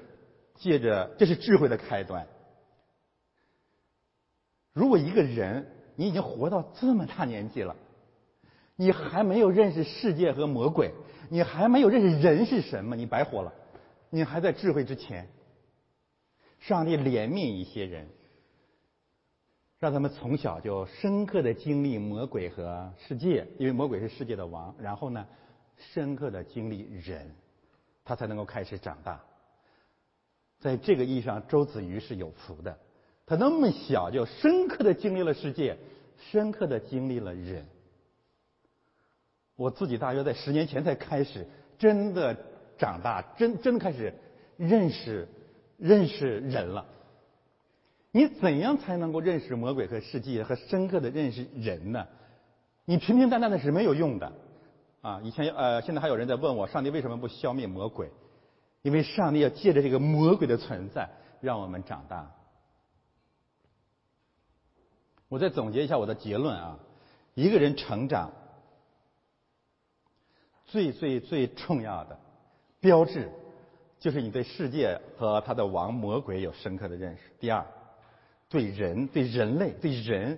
[0.55, 2.25] 借着这是智慧的开端。
[4.71, 7.75] 如果一个人你已经活到这么大年纪了，
[8.77, 10.93] 你还没有认识世界和魔鬼，
[11.31, 13.53] 你还没有认识人是什么，你白活了。
[14.09, 15.29] 你还在智慧之前，
[16.59, 18.09] 上帝怜悯一些人。
[19.79, 24.75] 让他们从小就深刻的经历魔鬼和世界，因为魔鬼是世界的王。
[24.77, 25.25] 然后呢，
[25.77, 27.33] 深刻的经历人，
[28.03, 29.23] 他才能够开始长大。
[30.59, 32.77] 在这个意义上，周子瑜是有福的。
[33.25, 35.77] 他那么小就深刻的经历了世界，
[36.17, 37.65] 深刻的经历了人。
[39.61, 41.45] 我自己大约在十年前才开始
[41.77, 42.35] 真的
[42.79, 44.11] 长大，真真的开始
[44.57, 45.27] 认识
[45.77, 46.83] 认识人了。
[48.11, 52.07] 你怎样才能够认识魔鬼和世界，和深刻的认识人呢？
[52.85, 54.33] 你平平淡淡的是没有用的，
[55.01, 55.21] 啊！
[55.23, 58.09] 以前呃，现在还有人在问我，上帝为什么不消灭魔鬼？
[58.81, 61.07] 因为上帝要借着这个魔鬼的存在，
[61.39, 62.31] 让我们长大。
[65.29, 66.79] 我再总结一下我的结论啊，
[67.35, 68.31] 一个人成长
[70.71, 72.17] 最最最重要的
[72.79, 73.29] 标志，
[73.99, 77.23] 就是你对世界和他的王魔鬼有深刻的认识。
[77.39, 77.65] 第二。
[78.49, 80.37] 对人、对人类、对人，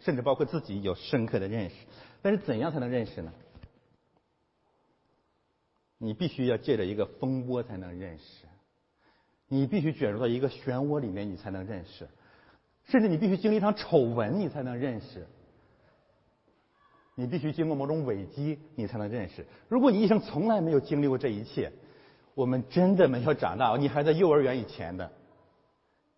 [0.00, 1.76] 甚至包括自己有深刻的认识，
[2.20, 3.32] 但是怎样才能认识呢？
[5.96, 8.44] 你必须要借着一个风波才能认识，
[9.48, 12.06] 你必须卷入到一个漩涡里面，你才能认识，
[12.84, 15.26] 甚至你必须经历一场丑闻，你才能认识，
[17.18, 19.44] 你必须经过某种危机，你才能认识。
[19.68, 21.72] 如果你一生从来没有经历过这一切，
[22.34, 25.10] 我们真的没有长大，你还在幼儿园以前的，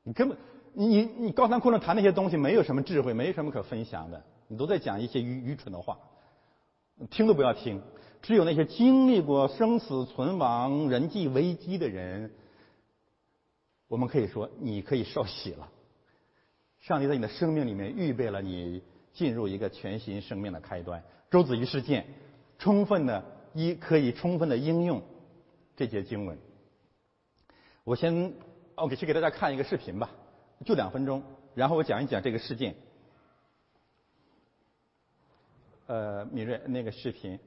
[0.02, 0.36] 你根本。
[0.72, 5.98] 你你高谈阔论谈那些东西，没有什么智慧，没什么可分享的，你都在讲一些愚愚蠢的话，
[7.10, 7.82] 听都不要听。
[8.22, 12.30] 只有那些经历过生死存亡、人际危机的人，
[13.88, 15.68] 我们可以说你可以受洗了。
[16.78, 18.80] 上帝在你的生命里面预备了你
[19.20, 21.04] 进入一个全新生命的开端。
[21.30, 22.06] 周子瑜事件，
[22.58, 25.02] 充分的一可以充分的应用
[25.76, 26.38] 这节经文。
[27.84, 28.32] 我先
[28.76, 30.10] 哦，给先给大家看一个视频吧。
[30.64, 31.22] 就两分钟，
[31.54, 32.74] 然后我讲一讲这个事件。
[35.86, 37.38] 呃，敏锐那个视频。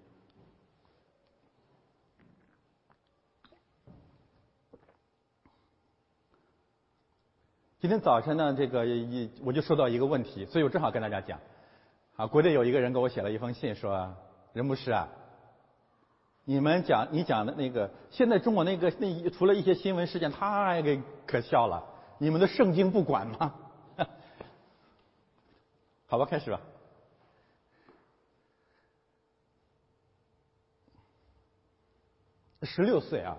[7.79, 11.39] 今天早晨呢，这个一我就收到一个问题，所以我正好跟大家讲。
[12.15, 14.15] 啊，国内有一个人给我写了一封信，说
[14.53, 15.09] 任牧师啊，
[16.45, 21.83] 你们讲你讲的那个，现在中国那个那除了一些新闻事件太给可笑了，
[22.19, 23.55] 你们的圣经不管吗？
[26.05, 26.61] 好吧，开始吧。
[32.61, 33.35] 十六岁啊。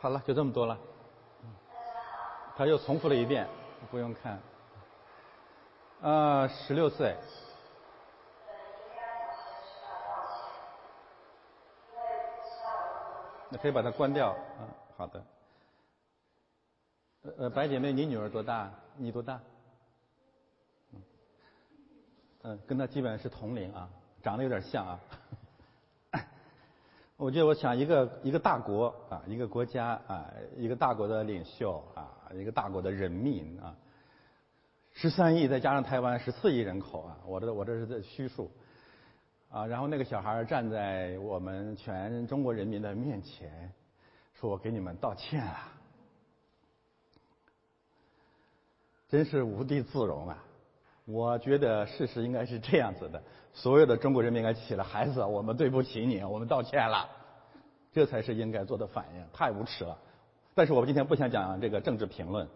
[0.00, 0.78] 好了，就这么多了。
[2.56, 3.46] 他又重复了一遍，
[3.90, 4.40] 不用看。
[6.00, 7.14] 啊，十六岁。
[13.50, 14.34] 那可以把它关掉。
[14.60, 15.22] 嗯，好的。
[17.22, 18.70] 呃呃，白姐妹，你女儿多大？
[18.96, 19.38] 你多大？
[22.42, 23.86] 嗯，跟她基本上是同龄啊，
[24.22, 24.98] 长得有点像啊。
[27.20, 33.76] 我觉得，我想一个一个大国啊，一个国家啊，一个大国的领袖啊，一个大国的人民啊，
[34.94, 38.50] 十三亿再加上台湾十四亿人口啊，我这我这是在虚数
[39.50, 39.66] 啊。
[39.66, 43.70] 然后那个小孩站在我们全中国人民的面前，
[44.32, 45.68] 说我给你们道歉啊，
[49.10, 50.42] 真是无地自容啊。
[51.12, 57.08] 我觉得事实应该是这样子的：所有的中国人民应该起来，孩子，我们对不起你，我们道歉了，
[57.92, 59.24] 这才是应该做的反应。
[59.32, 59.96] 太无耻了！
[60.54, 62.46] 但是我们今天不想讲这个政治评论。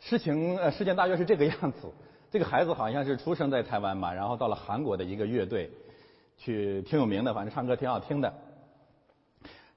[0.00, 1.92] 事情呃，事件大约是这个样子：
[2.30, 5.70] 这个孩子好像是出生在台湾嘛，然后到了韩国的一个乐队，
[6.36, 8.34] 去挺有名的，反正唱歌挺好听的。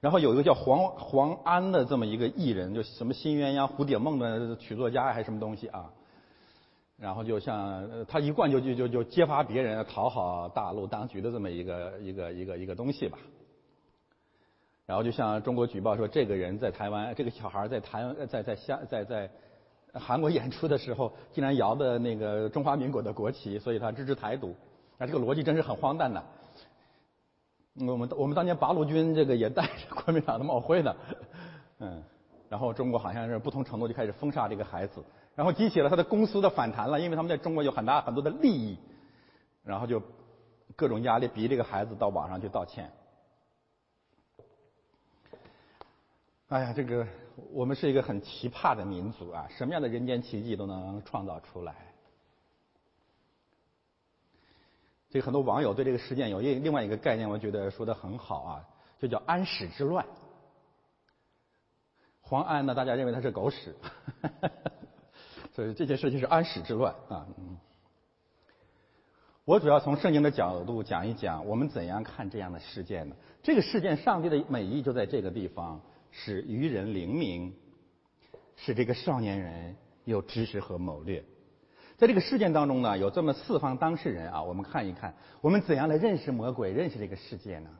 [0.00, 5.90] 然后有一个叫黄黄安的这么一个艺人，就什么新鸳鸯蝴蝶梦的曲作家还是什么东西啊？
[6.98, 13.18] 然后就像他一贯就就就就揭发别人、讨好大陆当局的这么一个一个一个一个东西吧。
[14.86, 19.30] 然后就像中国举报说，这个人在台湾，这个小孩在台在在香在在
[19.92, 24.54] 韩国演出的时候，竟然摇的那个中华民国的国旗，所以他支持台独。
[24.96, 26.22] 那，这个逻辑真是很荒诞的。
[27.78, 30.96] 我们我们当年八路军这个也带着国民党的帽徽呢，
[32.56, 35.04] 然后中国好像是不同程度就开始封杀这个孩子。
[35.34, 38.78] 然后激起了他的公司的反弹了，因为他们在中国有很大很多的利益，
[39.62, 40.00] 然后就
[40.74, 42.90] 各种压力逼这个孩子到网上去道歉。
[46.48, 47.06] 哎呀，这个
[47.52, 51.74] 我们是一个很奇葩的民族啊，什么样的人间奇迹都能创造出来。
[55.10, 58.64] 这个很多网友对这个事件有另另外一个概念，我觉得说的很好啊，
[58.98, 60.06] 就叫安史之乱。
[62.28, 63.72] 黄安呢，大家认为他是狗屎。
[65.54, 67.24] 所以这件事情是安史之乱啊。
[69.44, 73.14] 我主要从圣经的角度讲一讲，我们怎样看这样的事件呢？
[73.44, 77.54] 这个事件，上帝的美意就在这个地方，使愚人灵明，
[78.56, 81.24] 使这个少年人有知识和谋略。
[81.96, 87.70] 在这个事件当中呢，有这么四方当事人啊，我们看一看，我们怎样来认识魔鬼，认识这个世界呢？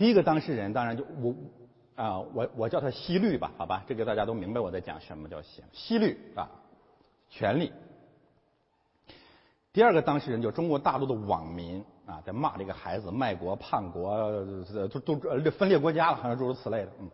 [0.00, 1.34] 第一个当事人，当然就我。
[1.94, 6.48] 啊，我我叫他西律吧，好吧，这个大家都明白我在讲什么叫西西律啊，
[7.28, 7.70] 权力。
[9.70, 14.16] 第二个当事人就中国大陆的网民啊，在骂这个孩子卖国叛国，
[14.88, 17.10] 都都分裂国家了，好像诸如此类的，嗯。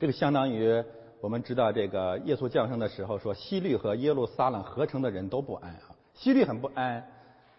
[0.00, 0.82] 这个相当于
[1.20, 7.08] 我们知道这个耶稣降生的时候说，西律和耶路撒冷合成的人都不安啊，西律很不安，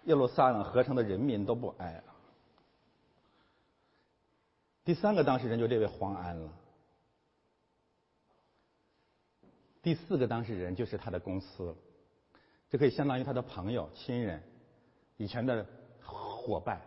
[0.03, 2.03] 耶路撒冷合成的人民都不安啊。
[4.86, 6.53] 第三个当事人就这位黄安了，
[9.81, 11.75] 第四个当事人就是他的公司，
[12.69, 14.43] 这可以相当于他的朋友、亲人、
[15.17, 15.65] 以前的
[16.01, 16.79] 伙伴。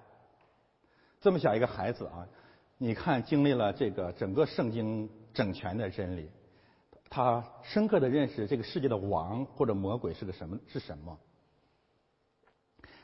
[1.20, 2.28] 这么小一个孩子啊，
[2.76, 6.30] 你看经历了这个整个圣经整全的真理，
[7.10, 11.18] 他深刻的认识这个世界的王或者魔鬼是个什么是什么，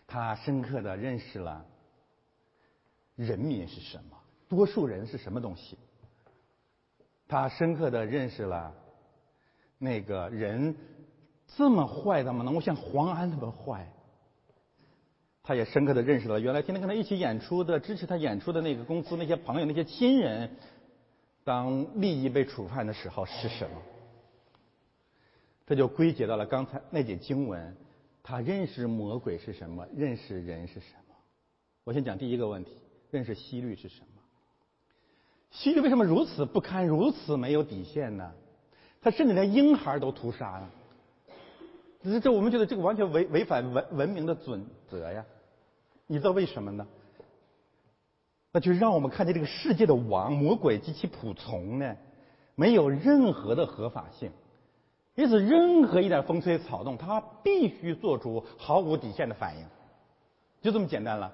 [0.07, 1.67] 他深刻的认识了
[3.17, 4.17] 人民是什么，
[4.55, 5.79] 多数人是什么东西，
[7.27, 8.75] 他深刻的认识了
[9.79, 10.77] 那个人
[11.57, 13.91] 这么坏，怎么能够像黄安那么坏？
[15.43, 20.51] 他也深刻的认识了，原来天天跟他一起演出的、支持他演出的那个公司、那些朋友、那些亲人，
[21.45, 23.77] 当利益被触犯的时候是什么？
[25.67, 27.77] 这就归结到了刚才那节经文，
[28.23, 31.15] 他认识魔鬼是什么，认识人是什么。
[31.85, 32.71] 我先讲第一个问题：
[33.11, 34.14] 认识西律是什么？
[35.55, 38.33] 西律为什么如此不堪、如此没有底线呢？
[39.01, 40.69] 他甚至连婴孩都屠杀了。
[42.03, 45.25] 这这，我们觉得这个完全违违反文文明的准则呀。
[46.07, 46.87] 你知道为什么呢？
[48.53, 51.97] 那就让我们看见这个世界的王魔鬼及其仆从呢，
[52.57, 54.33] 没有任何的合法性，
[55.15, 59.65] 因此任何一点风吹草动，他必须做出毫无底线的反应，
[60.61, 61.33] 就这么简单了。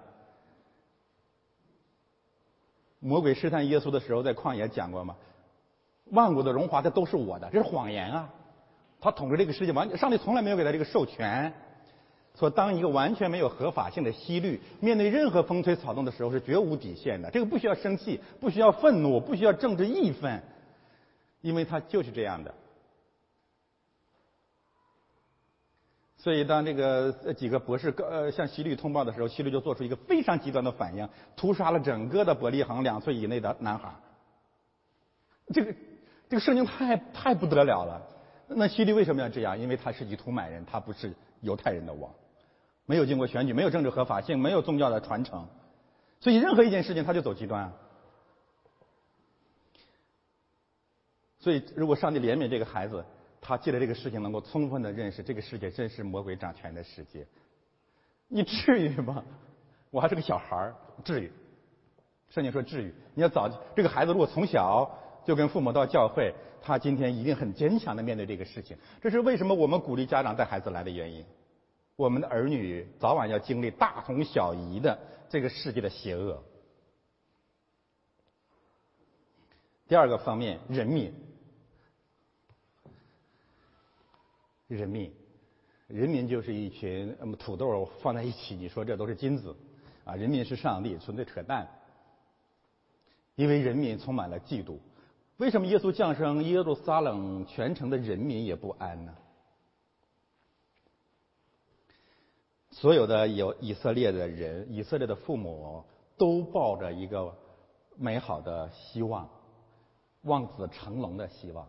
[3.01, 5.17] 魔鬼试探耶稣的时候，在旷野讲过吗？
[6.13, 8.29] 万古的荣华，这都是我的，这是谎言啊！
[9.01, 11.53] 他统治这个世界，完上帝从来没有给他这个授权。
[12.39, 17.31] 说，当一个完全没有合法性的西律面对任何风吹草动的时候，是绝无底线的。
[17.31, 20.43] 这个不需要生气，不需要愤怒，不需要政治义愤，
[21.41, 22.55] 因为他就是这样的。
[26.23, 33.91] 所以，当这个几个博士呃向西律通报的时候，西律就做出一个非常极端的反应，屠杀了整个的伯利恒两岁以内的男孩。
[35.47, 35.75] 这个
[36.29, 38.07] 这个圣经太太不得了了。
[38.49, 39.59] 那西律为什么要这样？
[39.59, 42.13] 因为他是以图买人，他不是犹太人的王。
[42.85, 45.49] 没有经过选举，没有政治合法性，没有宗教的传承，
[46.21, 47.73] 所以任何一件事情他就走极端。
[51.39, 53.03] 所以，如果上帝怜悯这个孩子，
[53.41, 57.27] 他借着这个事情能够充分的认识这个世界真是魔鬼掌权的世界，
[58.29, 59.25] 你至于吗？
[59.91, 60.75] 我还是个小孩儿，
[61.05, 61.33] 至于？
[62.29, 62.95] 圣经说至于。
[63.15, 64.89] 你要早这个孩子如果从小
[65.25, 66.33] 就跟父母到教会，
[66.63, 68.77] 他今天一定很坚强的面对这个事情。
[69.01, 71.25] 这是为什么我们鼓励家长带孩子来的原因。
[71.97, 74.97] 我们的儿女早晚要经历大同小异的
[75.29, 76.41] 这个世界的邪恶。
[79.89, 81.13] 第二个方面，人民，
[84.77, 85.13] 人民，
[85.89, 89.57] 人民就是一群土豆放在一起，你说这都是金子
[90.05, 90.15] 啊？
[90.15, 91.69] 人民是上帝，纯粹扯淡。
[93.35, 94.79] 因为人民充满了嫉妒。
[95.39, 99.13] 为什么耶稣降生，耶路撒冷全城的人民也不安呢？
[102.71, 105.85] 所有的有以色列的人，以色列的父母
[106.17, 107.35] 都抱着一个
[107.97, 109.29] 美好的希望，
[110.23, 111.67] 望子成龙的希望。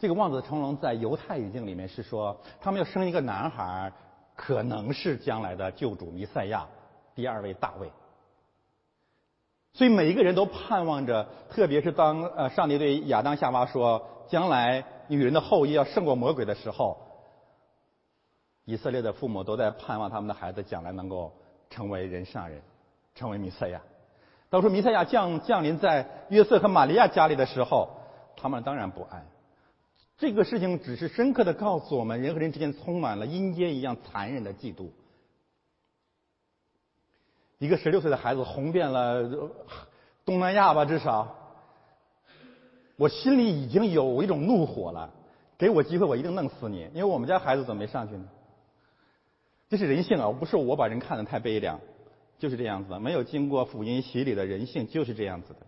[0.00, 3.92] 这个望子成龙在犹太语境里面是说，他们要生一个男孩，
[4.34, 6.66] 可能是将来的救主弥赛亚，
[7.14, 7.92] 第二位大卫。
[9.74, 16.96] 所以每一个人都盼望着，特别是当呃上帝对亚当夏娃说，将来女人的后裔要胜过魔鬼的时候。
[18.64, 21.30] 以色列的父母都在盼望他们的孩子将来能够
[21.68, 22.62] 成为人上人，
[23.14, 23.82] 成为弥赛亚。
[24.48, 27.90] 当说弥赛亚降降临在约瑟和玛利亚家里的时候，
[28.34, 29.26] 他们当然不安。
[30.20, 34.90] 这个事情只是深刻的告诉我们，人和人之间充满了阴间一样残忍的嫉妒。
[37.56, 39.50] 一个十六岁的孩子红遍了
[40.26, 41.34] 东南亚吧，至少，
[42.96, 45.10] 我心里已经有一种怒火了。
[45.56, 46.82] 给我机会，我一定弄死你！
[46.92, 48.28] 因为我们家孩子怎么没上去呢？
[49.70, 51.80] 这是人性啊，不是我把人看得太悲凉，
[52.38, 53.00] 就是这样子的。
[53.00, 55.60] 没有经过福音洗礼的人性就是这样子的。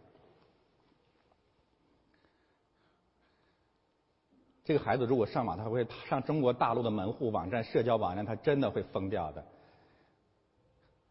[4.64, 9.44] 这个孩子如果上网，他会上中国大陆的门户网站、社交网站，他真的会疯掉的。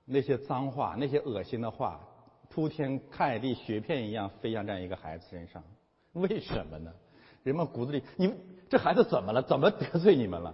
[0.06, 2.00] 那些脏话、那些恶心的话，
[2.50, 5.64] 铺天盖地、雪片一样飞向这样一个孩子身上，
[6.14, 6.94] 为什么呢？
[7.44, 8.38] 人们骨子里，你们
[8.70, 9.42] 这孩子怎么了？
[9.42, 10.54] 怎么得罪你们了？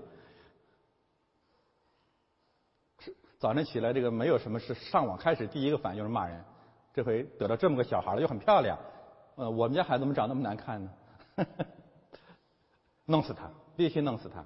[3.37, 6.43] 早晨起来，这个没有什么事，上网开始第一个反应就是骂人。
[6.93, 8.77] 这回得到这么个小孩了，又很漂亮，
[9.35, 10.91] 呃，我们家孩子怎么长那么难看呢？
[13.07, 14.45] 弄死他，必须弄死他。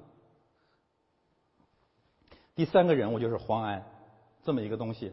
[2.56, 3.84] 第三个人物就是黄安，
[4.44, 5.12] 这么一个东西。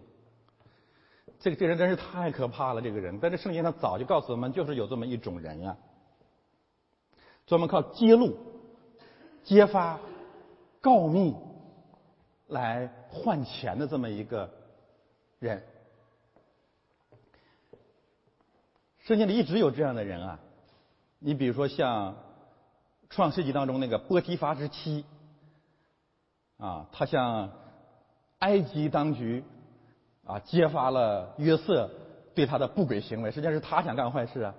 [1.40, 3.18] 这个这人真是太可怕了，这个人。
[3.20, 5.78] 在这圣经上早就告诉我们，就是有这么一种人啊，
[7.46, 8.36] 专门靠揭露、
[9.44, 9.98] 揭发、
[10.80, 11.34] 告密
[12.48, 14.52] 来换钱的这么一个
[15.38, 15.64] 人。
[18.98, 20.40] 圣经里一直有这样的人啊，
[21.18, 22.14] 你比如说像
[23.10, 25.04] 创世纪当中那个波提乏之妻
[26.58, 27.50] 啊，他向
[28.38, 29.44] 埃及当局。
[30.24, 31.88] 啊，揭发了约瑟
[32.34, 34.54] 对他的不轨行为，实际上是他想干坏事啊。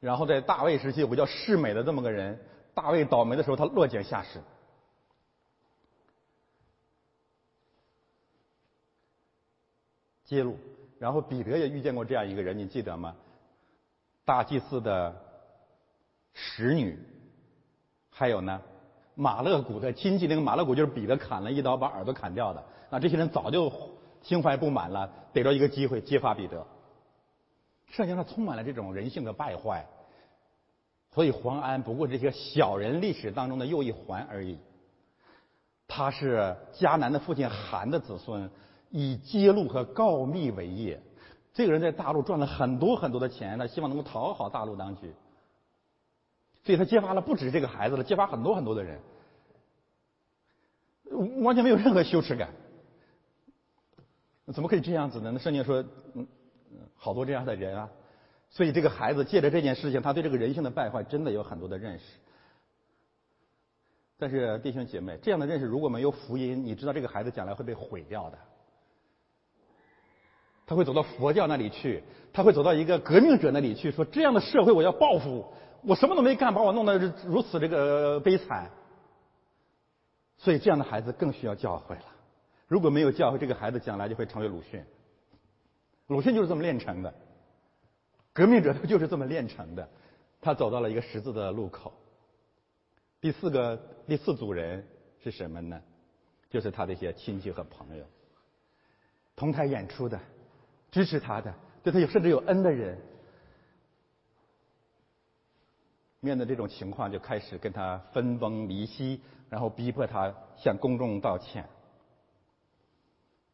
[0.00, 2.38] 然后在大卫时期有个叫世美的这么个人，
[2.74, 4.42] 大卫倒霉的时候他落井下石。
[10.26, 10.58] 揭露，
[10.98, 13.16] 然后彼得也遇见过这样一个人，你记得吗？
[14.26, 15.16] 大祭司的
[16.32, 16.98] 使女，
[18.10, 18.60] 还有呢，
[19.14, 22.64] 马勒古的亲戚，那个马勒古就是彼得砍了一刀把耳朵砍掉的。
[22.90, 23.72] 那这些人早就。
[24.22, 26.64] 心怀不满了，逮着一个机会揭发彼得。
[27.88, 29.84] 圣经上充满了这种人性的败坏，
[31.12, 34.56] 所以黄安不过这些小人历史当中的又一环而已。
[35.88, 38.48] 他是迦南的父亲韩的子孙，
[38.90, 41.02] 以揭露和告密为业。
[41.52, 45.12] 这个人在大陆赚了很多很多的钱，他希望能够讨好大陆当局，
[46.64, 49.00] 所以他揭发了不止这个孩子了，揭发很多很多的人，
[51.42, 52.50] 完全没有任何羞耻感。
[54.52, 55.30] 怎么可以这样子呢？
[55.32, 55.84] 那圣经说，
[56.14, 56.26] 嗯，
[56.94, 57.88] 好多这样的人啊，
[58.50, 62.04] 所以这个孩子借着这件事情，他对这个人性的败坏真的有很多的认识。
[64.18, 68.38] 但是弟兄姐妹，这样的认识如果没有福音，你知道这个孩子将来会被毁掉的。
[70.64, 72.02] 他会走到佛教那里去，
[72.32, 75.52] 他会走到一个革命者那里去，说这样的社会我要报复，
[75.84, 78.70] 我什么都没干，把我弄得如此这个悲惨。
[80.38, 82.04] 所以这样的孩子更需要教诲了。
[82.66, 84.84] 如果没有教会，这个孩子将来就会成为鲁迅。
[86.08, 87.14] 鲁迅就是这么炼成的，
[88.32, 89.88] 革命者就是这么炼成的。
[90.40, 91.92] 他走到了一个十字的路口。
[93.20, 93.76] 第四个
[94.06, 94.84] 第四组人
[95.22, 95.80] 是什么呢？
[96.50, 98.04] 就是他的一些亲戚和朋友，
[99.36, 100.20] 同台演出的，
[100.90, 102.98] 支持他的，对他有甚至有恩的人，
[106.24, 109.20] 面对这种情况就开始跟他分崩离析，
[109.50, 111.68] 然后逼迫他向公众道歉。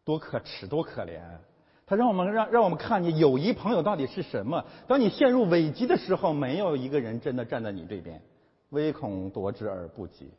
[0.05, 1.19] 多可耻，多可怜！
[1.87, 4.67] 他让我们让让我们看见友谊朋友到底是什么。
[4.87, 8.21] 当你陷入危机的时候，没有一个人真的站在你这边，
[8.69, 10.31] 唯恐夺之而不及。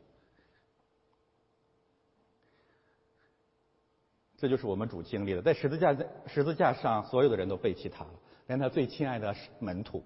[4.38, 8.10] 这就是我们主经历的，在十字架在十字架上，所有的人都背弃他了，
[8.46, 10.04] 连他最亲爱的门徒。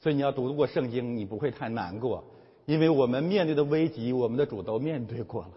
[0.00, 2.24] 所以你要读过圣经，你不会太难过，
[2.64, 5.50] 因为我们面对的危机，我们的主都面对过了。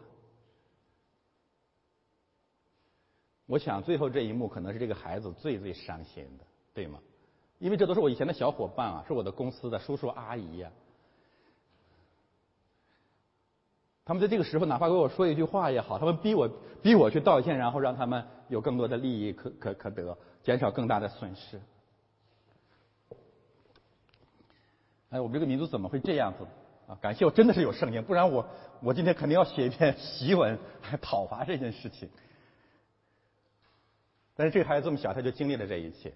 [3.45, 6.99] 我想最后这一幕可能是这个孩子最最伤心的，对吗？
[7.59, 10.71] 因为这都是我以前的小伙伴啊，是我的公司的叔叔阿姨呀。
[14.05, 16.49] 他们在这个时候哪怕跟我说一句话也好，他们逼我
[16.81, 21.61] 逼我去道歉，然后让他们有更多的利益可可可得，减少更大的损失。
[25.13, 26.43] 哎，我们这个民族怎么会这样子
[26.87, 26.97] 啊？
[26.99, 28.49] 感谢我真的是有圣经，不然我
[28.81, 32.09] 我今天肯定要写一篇 檄文来讨伐这件事情。
[34.35, 36.11] 但是这个孩子这么小，他就经历了这一切。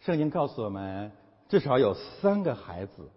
[0.00, 1.10] 圣经告诉我们，
[1.48, 3.10] 至少有三个孩子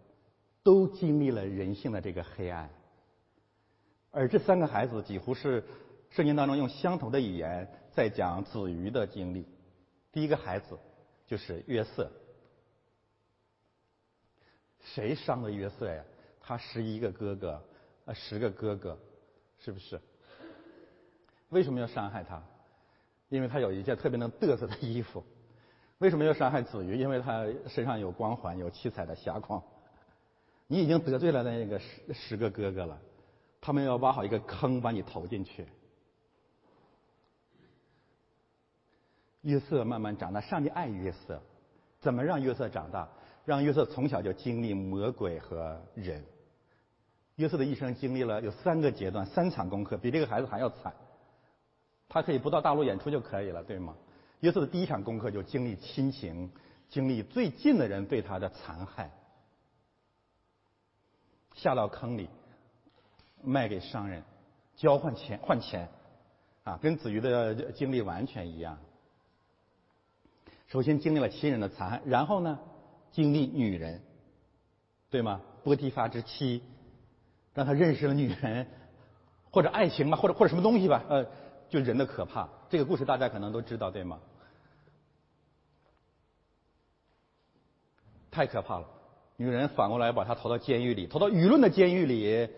[0.63, 2.69] 都经历了人性的这个黑暗，
[4.11, 5.61] 而这三个孩子几乎是
[6.09, 9.45] 圣经当中用相同的语言在讲子鱼的经历。
[10.13, 10.79] 第一个孩子
[11.27, 12.09] 就是约瑟，
[14.83, 16.03] 谁伤了约瑟呀？
[16.39, 17.63] 他十一个哥哥，
[18.05, 18.97] 啊，十个哥哥，
[19.59, 19.99] 是不是？
[21.49, 22.43] 为什么要伤害他？
[23.29, 25.23] 因为他有一件特别能嘚瑟的衣服，
[25.99, 26.97] 为什么要伤害子鱼？
[26.97, 29.63] 因为他身上有光环，有七彩的霞光。
[30.67, 32.99] 你已经得罪了那个十十个哥哥了，
[33.61, 35.65] 他们要挖好一个坑把你投进去。
[39.41, 41.41] 约瑟慢慢长大，上帝爱约瑟，
[41.99, 43.09] 怎么让约瑟长大？
[43.45, 46.23] 让约瑟从小就经历魔鬼和人。
[47.35, 50.93] 约瑟的一生经历了有三个阶段，三场功课，比这个孩子还要惨。
[52.07, 53.95] 他可以不到大陆演出就可以了，对吗？
[54.41, 56.51] 约瑟的第一场功课就经历亲情，
[56.89, 59.09] 经历最近的人对他的残害，
[61.55, 62.29] 下到坑里，
[63.41, 64.21] 卖给商人，
[64.75, 65.89] 交换钱换钱，
[66.65, 68.77] 啊，跟子瑜的经历完全一样。
[70.67, 72.59] 首先经历了亲人的残害，然后呢，
[73.13, 74.01] 经历女人，
[75.09, 75.39] 对吗？
[75.63, 76.61] 波提法之妻，
[77.53, 78.67] 让他认识了女人，
[79.49, 81.25] 或者爱情吧，或者或者什么东西吧，呃，
[81.69, 82.49] 就人的可怕。
[82.69, 84.19] 这个故事大家可能都知道，对吗？
[88.29, 88.87] 太可怕了！
[89.37, 92.49] 女人反过来把他投到监狱里，投到舆论的监狱里，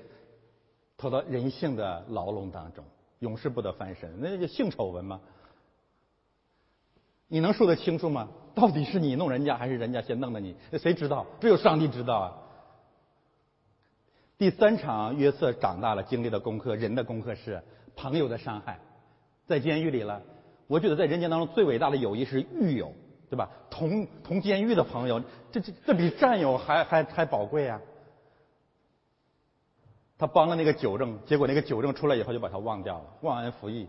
[0.97, 2.85] 投到人性的牢笼当中，
[3.19, 4.19] 永世不得翻身。
[4.21, 5.19] 那就性丑闻吗？
[7.27, 8.29] 你能说得清楚吗？
[8.55, 10.55] 到底是你弄人家，还是人家先弄的你？
[10.79, 11.25] 谁知道？
[11.41, 12.33] 只有上帝知道啊！
[14.37, 17.61] 第三场约瑟长大了经历的功课，人的功课是
[17.95, 18.79] 朋友的伤害，
[19.45, 20.21] 在监狱里了。
[20.67, 22.93] 我觉得在人间当中最伟大的友谊是狱友，
[23.29, 23.49] 对吧？
[23.69, 27.81] 同同监狱的朋友，这这这比战友还还还宝贵啊！
[30.17, 33.87] 他帮了那个酒政，结果那个酒政出来以后就把他忘掉了，忘恩负义。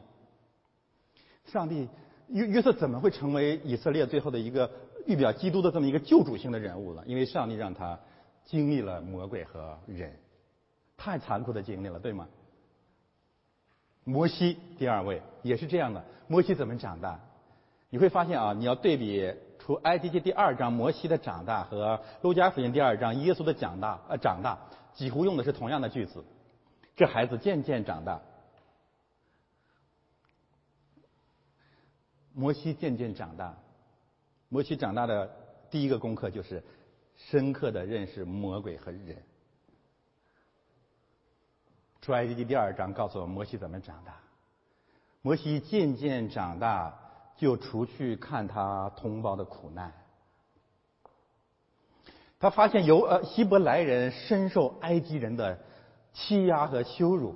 [1.45, 1.89] 上帝。
[2.29, 4.71] 约约瑟怎么会成为以色列最后的一个
[5.07, 7.03] 预表基督的这么一个救主性的人物呢？
[7.07, 7.99] 因为上帝让他
[8.45, 10.13] 经历了魔鬼和人，
[10.97, 12.29] 太残酷的经历了，对吗？
[14.05, 16.05] 摩西第二位也是这样的。
[16.29, 17.21] 摩西怎么长大？
[17.91, 24.59] 你会发现啊，你要对比出埃及记第二章摩西的长大和路加福音第二章耶稣的长大，呃，长大
[24.95, 26.25] 几乎用的是同样的句子。
[26.97, 28.21] 这孩子渐渐长大。
[32.39, 33.57] 摩西渐渐长大，
[34.51, 35.31] 摩西长大的
[35.71, 36.63] 第一个功课就是
[37.17, 39.23] 深刻的认识魔鬼和人。
[42.03, 44.17] 出埃及记第二章告诉我摩西怎么长大。
[45.23, 46.95] 摩西渐渐长大，
[47.39, 49.95] 就除去看他同胞的苦难。
[52.39, 55.59] 他发现犹呃希伯来人深受埃及人的
[56.13, 57.35] 欺压和羞辱，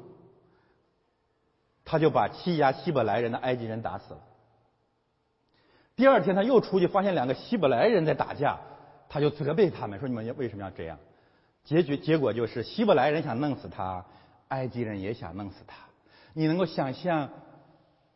[1.86, 4.20] 他就把欺压希伯来人的埃及人打死了。
[6.00, 8.58] 第二天他又出去，发现两个希伯来人在打架，
[9.06, 10.98] 他就责备他们说：“你们为什么要这样？”
[11.62, 14.06] 结局结果就是希伯来人想弄死他，
[14.48, 15.76] 埃及人也想弄死他。
[16.32, 17.28] 你能够想象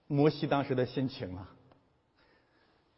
[0.07, 1.47] 摩西当时的心情吗？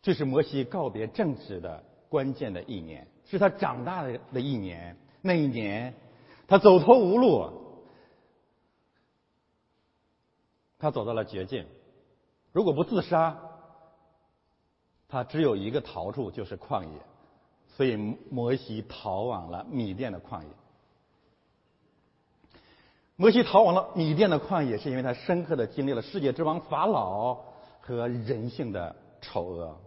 [0.03, 4.97] 这是摩西告别政治的关键的一年，是他长大的的一年。
[5.21, 5.95] 那一年，
[6.47, 7.51] 他走投无路，
[10.79, 11.67] 他走到了绝境。
[12.53, 13.37] 如果不自杀，
[15.09, 16.89] 他只有一个逃处，就是旷野，
[17.77, 17.97] 所以
[18.31, 20.49] 摩西逃往了米甸的旷野。
[23.15, 27.39] 摩西逃往了米甸的旷野，是因为他深刻的经历了世界之王法老
[27.81, 29.81] 和人性的丑恶。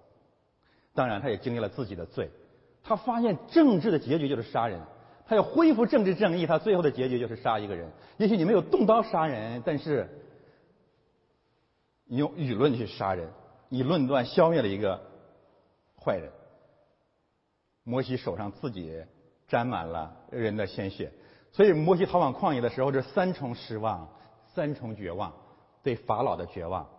[0.96, 2.32] 当然，他也经历了自己的罪。
[2.82, 4.82] 他发现政治的结局就是杀人，
[5.28, 7.92] 他要恢复政治正义，他最后的结局就是杀一个人。
[8.18, 10.10] 也许你没有动刀杀人，但是
[12.06, 13.30] 你用舆论去杀人，
[13.70, 15.09] 以论断消灭了一个。
[16.04, 16.32] 坏人，
[17.84, 19.06] 摩西手上自己
[19.48, 21.12] 沾满了人的鲜血，
[21.52, 24.10] 所以摩西逃往旷野的时候，这三重失望，
[24.54, 25.34] 三重绝望：
[25.84, 26.90] 对法老的绝望，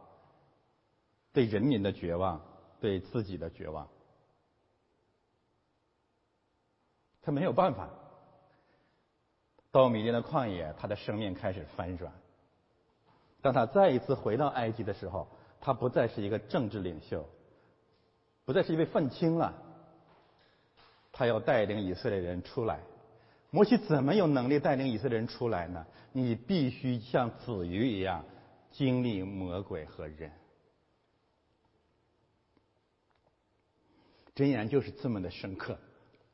[1.33, 2.41] 对人民的绝望，
[2.81, 3.89] 对自己的绝望。
[7.23, 7.89] 他没有办法。
[9.73, 12.13] 到米甸的旷野，他的生命开始翻转。
[13.41, 15.29] 当他再一次回到埃及的时候，
[15.61, 17.25] 他不再是一个政治领袖。
[18.51, 19.55] 不再是一位愤青了，
[21.13, 22.81] 他要带领以色列人出来。
[23.51, 25.87] 摩西怎么有能力带领以色列人出来呢？
[26.11, 28.25] 你必须像子鱼一样
[28.73, 30.33] 经历魔鬼和人。
[34.35, 35.79] 箴言就是这么的深刻，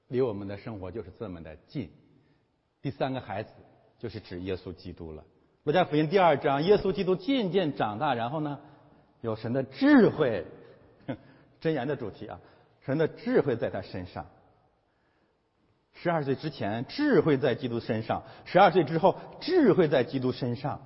[0.08, 1.90] 离我们的生活就是这么的近。
[2.80, 3.52] 第三个孩子
[3.98, 5.22] 就是指耶稣基督了。
[5.64, 8.58] 路加福音第二章，耶稣基督渐渐长大，然后呢，
[9.20, 10.46] 有神的智慧。
[11.60, 12.40] 真言的主题啊，
[12.84, 14.26] 神的智慧在他身上。
[15.94, 20.82] 十二岁之前，智慧在基督身上；十二岁之后，智慧在基督身上，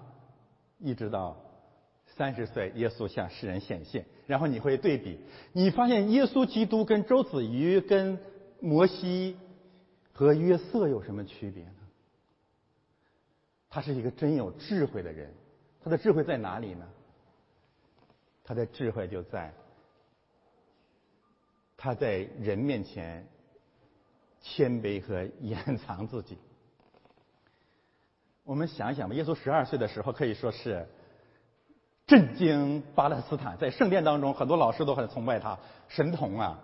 [0.78, 1.36] 一直到
[2.06, 4.06] 三十岁，耶稣向世人显现。
[4.28, 5.18] 然后你会对比，
[5.52, 8.20] 你发现耶稣基督跟周子瑜、跟
[8.60, 9.36] 摩西
[10.12, 11.72] 和约瑟有什么区别呢？
[13.68, 15.34] 他是一个真有智慧的人，
[15.82, 16.86] 他的智慧在哪里呢？
[18.44, 19.52] 他的智慧就在。
[21.82, 23.26] 他在人面前
[24.42, 26.36] 谦卑和掩藏自己。
[28.44, 30.86] 我们想一想吧，耶稣十二岁的时候可以说是
[32.06, 35.58] 震惊巴勒斯坦，在圣殿当中，很多老师都很崇拜他，
[35.88, 36.58] 神童啊！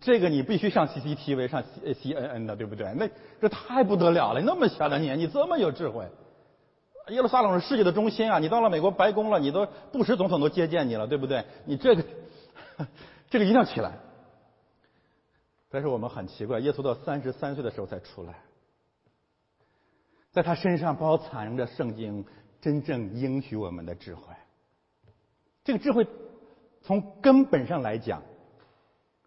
[0.00, 2.92] 这个你必须上 CCTV、上 C C N N 的，对不对？
[2.94, 3.08] 那
[3.40, 4.40] 这太不得了了！
[4.42, 6.06] 那么小的年纪，这么有智慧。
[7.08, 8.38] 耶路撒冷是世界的中心啊！
[8.38, 11.44] 你到了美国白宫了，你都布什总统都接见你了，对不对？
[11.64, 12.04] 你这个
[13.30, 13.92] 这个一定要起来。
[15.70, 18.42] 但是我们很奇怪，耶稣到三十三岁的时候才出来，
[20.30, 22.24] 在他身上包藏着圣经
[22.60, 24.34] 真正应许我们的智慧。
[25.64, 26.06] 这个智慧
[26.80, 28.22] 从根本上来讲，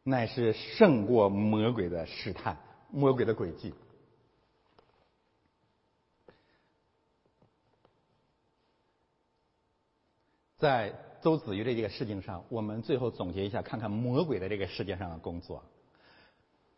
[0.03, 2.57] 乃是胜过魔鬼的试探、
[2.89, 3.73] 魔鬼的诡计。
[10.57, 15.63] 在周子瑜的这个事情上，我们最后总结一下，看看魔鬼的这个世界上的工作。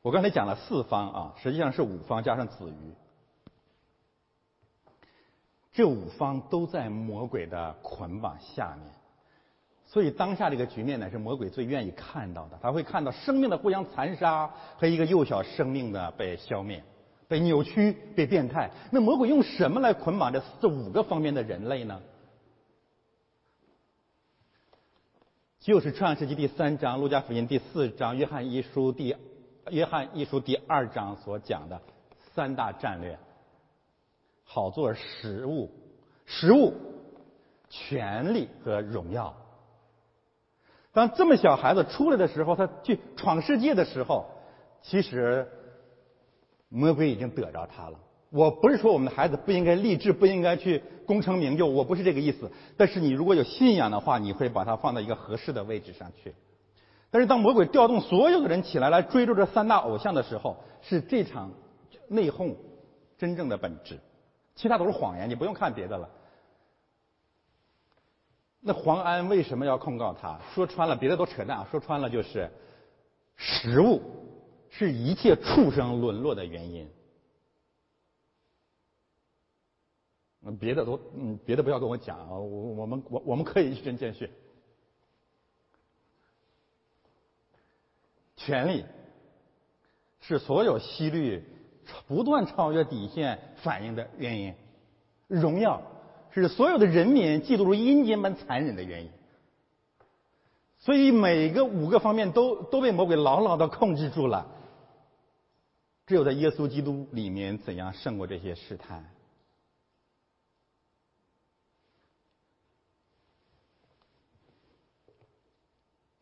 [0.04, 2.94] 我刚才讲了四方啊，实际上是五方加上子瑜，
[5.72, 8.94] 这五方都在魔鬼的捆绑下面。
[9.86, 12.60] 所以当下这个局面呢，是魔鬼最愿意看到的。
[12.62, 16.84] 他会看到生命的互相残杀和一个幼小生命的被消灭、
[17.30, 18.70] 被扭曲、被变态。
[18.92, 22.02] 那魔鬼用什么来捆绑这这五个方面的人类呢？
[25.62, 29.14] 就是《创世纪》第三章、《路加福音》第四章、《约翰一书》第
[29.70, 31.80] 《约翰一书》第二章所讲的
[32.36, 33.18] 三大战略：
[34.44, 35.72] 好做食物、
[36.26, 36.74] 食物、
[37.70, 39.34] 权力和荣耀。
[40.92, 44.26] 当这么小孩子出来的时候，他去闯世界的时候，
[44.82, 45.48] 其实
[46.68, 47.98] 魔鬼已经得着他了。
[48.30, 52.52] 我不是说我们的孩子不应该立志，不应该去功成名就，我不是这个意思。
[52.76, 56.36] 但是你如果有信仰的话，你会把它放到一个合适的位置上去。
[57.14, 61.52] 但是当魔鬼调动所有的人起来来追逐这三大偶像的时候，是这场
[62.08, 62.56] 内讧
[63.20, 64.00] 真正的本质，
[64.56, 65.30] 其他都是谎言。
[65.30, 66.10] 你不用看别的了。
[68.60, 70.40] 那黄安为什么要控告他？
[70.56, 71.64] 说穿了，别的都扯淡。
[71.70, 72.50] 说穿了就是，
[73.36, 74.02] 食物
[74.72, 76.90] 是一切畜生沦落的原因。
[80.60, 84.28] 别的都嗯，别的不要跟我讲啊，我我们我我们可以一针见血。
[88.46, 88.86] 权力
[90.22, 91.44] 是所有息率
[92.08, 94.54] 不断超越底线反应的原因，
[95.28, 95.82] 荣耀
[96.32, 99.12] 是所有的人民嫉妒如阴间般残忍的原因。
[100.80, 104.48] 所以每个五个方面都都被魔鬼牢牢的控制住了。
[106.06, 109.10] 只有在耶稣基督里面，怎样胜过这些试探？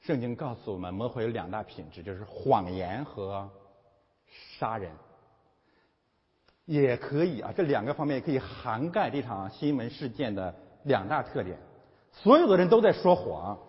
[0.02, 3.49] 圣经告诉我们，魔鬼有两大品质，就是谎言和
[4.26, 4.91] 杀人。
[6.66, 11.58] 也可以啊，这两个方面可以涵盖这场新闻事件的两大特点。
[12.12, 13.60] 所有的人都在说谎，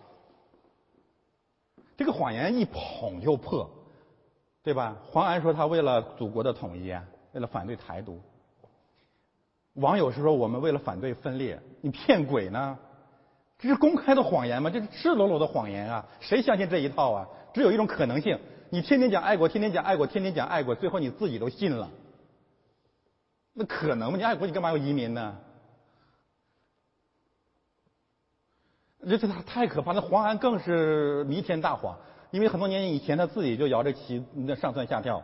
[1.97, 3.69] 这个谎言一捧就破，
[4.63, 4.97] 对吧？
[5.05, 7.03] 黄安说他为了祖国的统一啊，
[7.33, 8.19] 为了反对台独。
[9.73, 12.79] 网友是说我们为了反对分裂，你骗鬼呢？
[13.63, 14.69] 这是公开的谎言吗？
[14.69, 16.05] 这是赤裸裸的谎言啊！
[16.19, 17.25] 谁相信这一套啊？
[17.53, 18.37] 只有一种可能性：
[18.69, 21.89] 你天天讲爱国，天天讲爱国，天天讲爱国，最后你自己都信了。
[23.53, 24.17] 那可能吗？
[24.17, 25.37] 你爱国，你干嘛要移民呢？
[29.07, 29.93] 这这太可怕！
[29.93, 31.97] 那黄安更是弥天大谎，
[32.31, 35.23] 因为很多年以前他自己就摇着旗那上蹿下跳。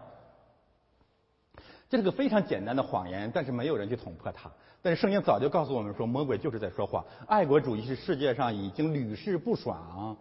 [1.90, 4.50] 这是个非常简单的谎言，但是没有人去捅破它。
[4.82, 7.04] 但是圣经早就告诉我们说，魔鬼就是在说谎。
[7.28, 10.16] 爱国主义是世界上已经屡试不爽、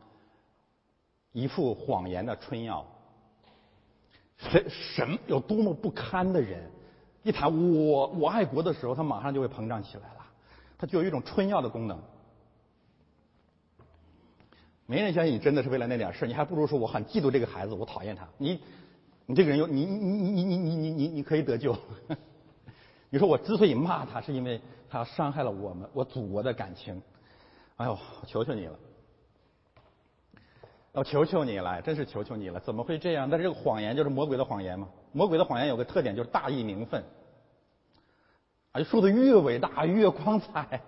[1.33, 2.85] 一副谎言的春药。
[4.39, 6.71] 谁什么有多么不堪的人，
[7.23, 10.27] 一谈我我爱国的时候，他马上就会膨胀起来了。
[10.79, 12.01] 他就有一种春药的功能。
[14.87, 18.27] 没人相信你真的是为了那点事你还不如说我很嫉妒这个孩子，我讨厌他。
[18.39, 18.61] 你
[19.31, 21.77] 你这个人有你你你你你你你你可以得救。
[23.11, 24.59] 你说我之所以骂他，是因为
[24.89, 27.03] 他伤害了我们我祖国的感情。
[27.77, 28.79] 哎呦，我求求你了，
[30.93, 32.59] 我求求你了，真是求求你了！
[32.61, 33.29] 怎么会这样？
[33.29, 34.89] 但是这个谎言就是魔鬼的谎言嘛。
[35.13, 37.05] 魔鬼的谎言有个特点，就是大义名分，
[38.73, 40.81] 啊，说的越伟大越光彩，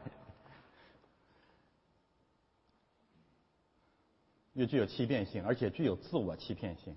[4.55, 6.97] 越具有欺骗性，而且具有自我欺骗性。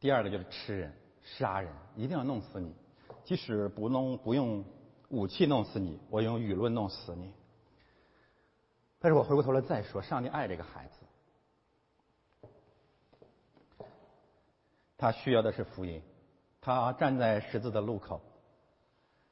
[0.00, 0.92] 第二个就是吃人、
[1.22, 2.74] 杀人，一定要弄死你。
[3.24, 4.64] 即使不弄、不用
[5.08, 7.32] 武器弄死你，我用舆论弄死你。
[9.00, 10.98] 但是我回过头来再说，上帝爱这个孩子，
[14.96, 16.02] 他需要的是福音。
[16.60, 18.20] 他站在十字的路口，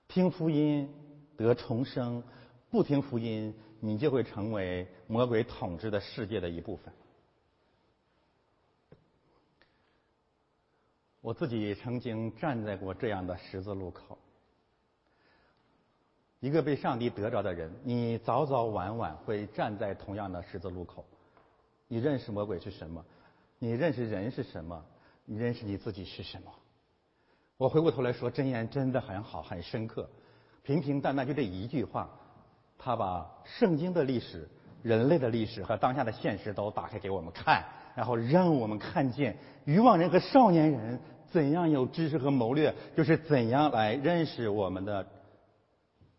[0.08, 0.88] 听福音
[1.36, 2.22] 得重生，
[2.70, 6.92] 不听福音，你就会成为魔鬼统治的世界的一部分。
[11.26, 14.16] 我自己曾经站在过这样的十字路口，
[16.38, 21.04] 一个被上帝得着的人，你早早晚晚会站在同样的十字路口。
[21.88, 23.04] 你认识魔鬼是什么？
[23.58, 24.80] 你认识人是什么？
[25.24, 26.52] 你认识你自己是什么？
[27.56, 30.08] 我回过头来说，真言真的很好，很深刻。
[30.62, 32.08] 平平淡淡就这一句话，
[32.78, 34.48] 他把圣经的历史、
[34.80, 37.64] 人类的历史和当下的现实都打开给我们看，
[37.96, 41.00] 然后让我们看见渔网人和少年人
[41.36, 45.06] 怎样有知识和谋略，就是怎样来认识我们的、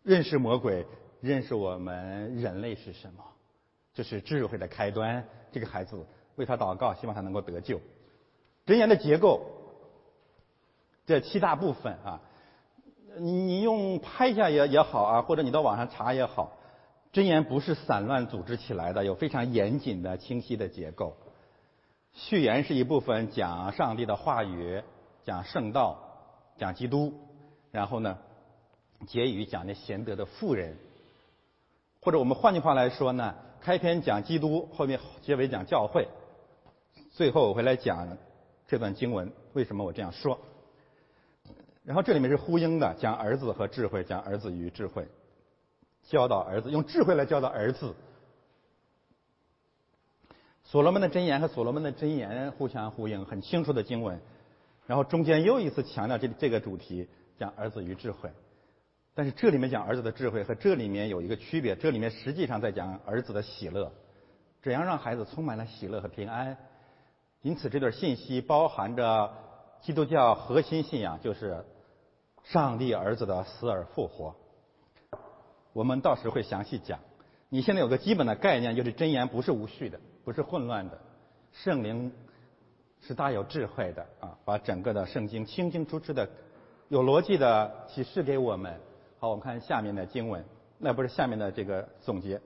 [0.04, 0.86] 认识魔鬼、
[1.20, 3.24] 认识我们人类是什么。
[3.92, 5.24] 这是智慧的开端。
[5.50, 6.06] 这个孩子
[6.36, 7.80] 为他祷告，希望他能够得救。
[8.64, 9.44] 箴言的结构，
[11.04, 12.20] 这七大部分啊，
[13.18, 16.56] 你你用拍下也也好啊，或者你到网上查也好，
[17.12, 21.16] 箴言不是散乱组织起来的，有非常严谨的、清晰的结构。
[22.12, 24.80] 序言是一部分讲上帝的话语，
[25.28, 25.98] 讲圣道，
[26.56, 27.12] 讲基督，
[27.70, 28.16] 然后呢，
[29.06, 30.74] 结语讲那贤德的妇人，
[32.00, 36.08] 或者我们换句话来说呢，开篇讲基督，后面结尾讲教会，
[37.12, 38.16] 最后我会来讲。
[38.66, 40.38] 这段经文为什么我这样说？
[41.84, 45.06] 然后这里面是呼应的，讲儿子和智慧，讲儿子与智慧，
[46.04, 47.94] 教导儿子用智慧来教导儿子。
[50.64, 54.18] 所罗门的箴言和所罗门的箴言互相呼应，很清楚的经文。
[54.88, 57.06] 然后中间又一次强调这这个主题，
[57.38, 58.30] 讲儿子与智慧。
[59.14, 63.92] 但是这里面讲儿子的智慧和这里面有一个区别，这里面实际上在讲儿子的喜乐，
[64.62, 66.56] 怎样让孩子充满了喜乐和平安。
[67.42, 69.30] 因此，这段信息包含着
[69.82, 71.66] 基督教核心信仰，就是
[72.44, 74.34] 上帝儿子的死而复活。
[75.74, 76.98] 我们到时会详细讲。
[77.50, 80.98] 你现在有个基本的概念，就是真言不是无序的，不是混乱的，
[81.52, 82.10] 圣灵
[83.00, 86.28] 是大有智慧的啊，把整个的圣经清清楚楚的、
[86.88, 88.78] 有逻辑的启示给我们。
[89.18, 90.44] 好，我们看下面的经文，
[90.78, 92.40] 那不是下面的这个总结，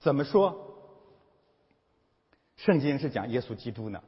[0.00, 0.54] 怎么说？
[2.56, 4.00] 圣经是讲耶稣基督呢？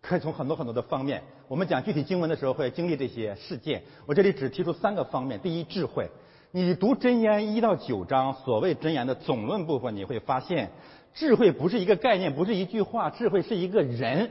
[0.00, 3.82] 可以从很多很多的方面，我们讲具体经文的时候会经历这些事件。
[4.04, 6.10] 我这里只提出三个方面：第一，智慧。
[6.50, 10.70] 你读真言一到九章，所谓真言的总论部分，你会发现，
[11.14, 14.30] 智慧不是一个概念，不是一句话，智慧是一个人。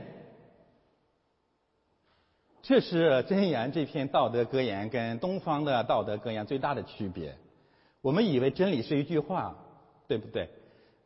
[2.66, 7.36] 这是真言这篇道德格言跟东方的道德格言最大的区别。
[8.00, 9.54] 我们以为真理是一句话，
[10.08, 10.48] 对不对？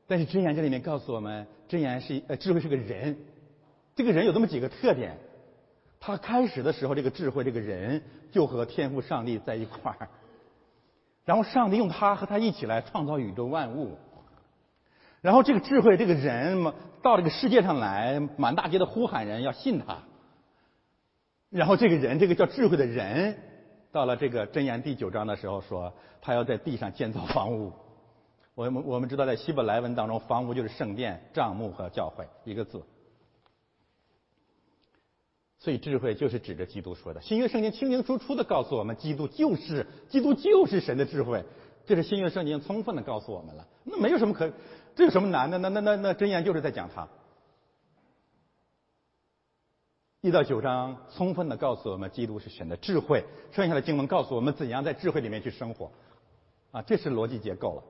[0.06, 3.18] 但是真言这里面告诉我们，真言是呃智慧是个人。
[3.96, 5.18] 这个人有这么几个特点，
[5.98, 10.08] 他开始的时候，这个智慧这个人就和天赋上帝在一块儿，
[11.24, 13.98] 然后上帝用他和他一起来创造宇宙万物，
[15.22, 20.04] 然后这个智慧这个人嘛，到这个世界上来，满大街的呼喊人要信他，
[21.50, 23.36] 然后这个人这个叫智慧的人，
[23.90, 27.72] 到了这个箴言第九章的时候说，他要在地上建造房屋。
[28.54, 32.82] 我们我们知道，在希伯来文当中，房屋就是圣殿、帐幕和教会一个字。
[35.60, 37.20] 所以智慧就是指着基督说的。
[37.20, 41.44] 新约圣经清清楚楚的告诉我们，基督就是基督就是神的智慧。
[41.86, 43.66] 这是新约圣经充分的告诉我们了。
[43.84, 44.52] 那没有什么可，
[44.94, 45.56] 这有什么难的？
[45.58, 47.08] 那那那那真言就是在讲他。
[50.20, 53.24] 一到九章充分的告诉我们，基督是神的智慧。
[53.52, 55.92] 剩下的经文告诉我们怎样在智慧里面去生活。
[56.72, 57.82] 啊，这是逻辑结构了。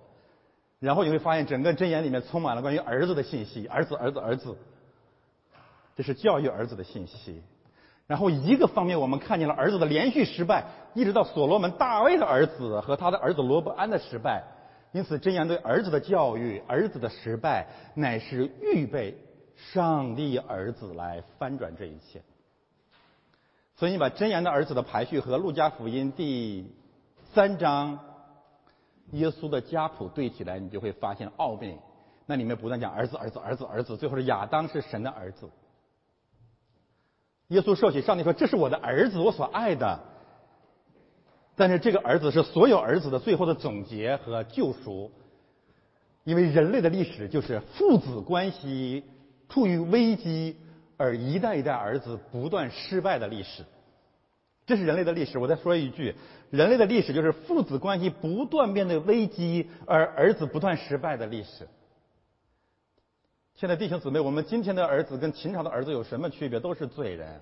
[0.78, 4.58] 然后你会发现，整个箴言里面充满了关于儿子的信息，儿子，儿子，儿子。
[5.96, 7.42] 这是教育儿子的信息。
[8.06, 14.44] 然后一个方面，我们看见了儿子的连续失败，一直到所罗门、大卫的儿子和他的儿子罗伯安的失败。
[14.92, 19.16] 因此，真言对儿子的教育、儿子的失败，乃是预备
[19.58, 22.22] 上帝儿子来翻转这一切。
[23.76, 26.72] 所以，你把真言的儿子的排序和路加福音第
[27.32, 27.98] 三章
[29.12, 31.76] 耶稣的家谱对起来，你就会发现奥秘。
[32.26, 35.48] 那里面不断讲儿子、儿子、儿子、儿子，最后是亚当是神的儿子。
[37.48, 39.98] 耶稣受洗，上帝说：“这是我的儿子，我所爱的。”
[41.56, 45.10] 但是这个儿子是所有儿子的最后的总结和救赎，
[46.24, 49.02] 因为人类的历史就是父子关系
[49.48, 50.56] 处于危机，
[50.96, 53.64] 而一代一代儿子不断失败的历史。
[54.66, 55.38] 这是人类的历史。
[55.38, 56.14] 我再说一句，
[56.50, 61.66] 人类的历史就是父子关系不断面对危机，而儿子不断失败的历史。
[63.54, 66.60] 现在弟兄姊妹，我们今天的儿子跟秦朝的儿子有什么区别？
[66.60, 67.40] 都是罪人。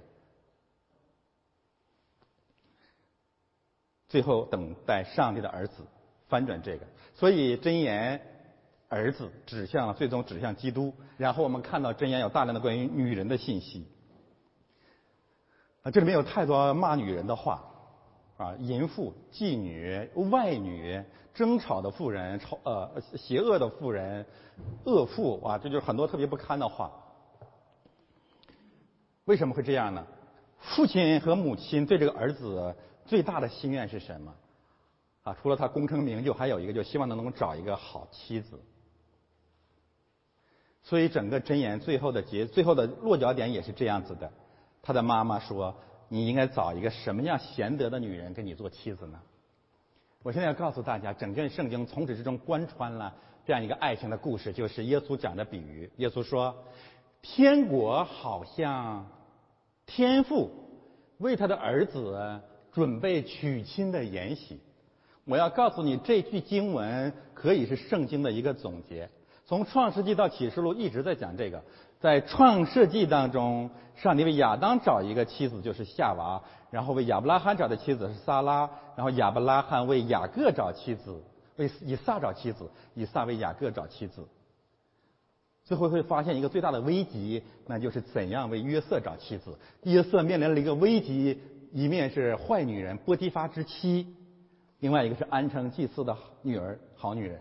[4.08, 5.84] 最后等待上帝的儿子
[6.28, 8.22] 翻转这个，所以真言
[8.88, 10.94] 儿子指向最终指向基督。
[11.16, 13.86] 然后我们看到真言有大量的关于女人的信息
[15.82, 17.64] 啊，这里面有太多骂女人的话
[18.36, 21.02] 啊，淫妇、妓女、外女。
[21.34, 24.24] 争吵的妇人，吵呃邪恶的妇人，
[24.86, 26.90] 恶妇啊，这就是很多特别不堪的话。
[29.26, 30.06] 为什么会这样呢？
[30.58, 34.34] 父亲和母亲对这个儿子最大的心愿是什么？
[35.24, 38.58] 啊，除了他功成名就，还有一个就希望能能找一个好妻子。
[40.88, 44.30] 所以整个箴言最后的结，最后的落脚点也是这样子的。
[44.82, 45.74] 他的妈妈说
[46.08, 49.18] ：“你应该找一个什么样贤德的女人跟你做妻子呢？”
[50.22, 53.12] 我现在要告诉大家，整卷圣经从始至终贯穿了
[53.44, 55.90] 这样一个爱情的故事，就是耶稣讲的比喻。
[55.96, 56.54] 耶稣说
[57.20, 59.08] ：“天国好像
[59.86, 60.52] 天父
[61.18, 62.40] 为他的儿子
[62.70, 64.60] 准备娶亲的筵席。”
[65.26, 69.10] 我要告诉你，这句经文可以是圣经的一个总结。
[69.46, 71.62] 从创世纪到启示录一直在讲这个，
[72.00, 81.22] 在创世纪当中，上帝为亚当找一个妻子就是夏娃，然后为亚伯拉罕找的妻子是撒拉，然后亚伯拉罕为雅各找妻子，
[81.56, 84.26] 为以撒找妻子，以撒为雅各找妻子。
[85.62, 89.56] 最后会发现一个最大的危机，那就是怎样为约瑟找妻子。
[89.84, 91.40] 约瑟面临了一个危机，
[91.72, 94.12] 一面是坏女人波提乏之妻，
[94.80, 97.40] 另外一个是安城祭祀的女儿好女人。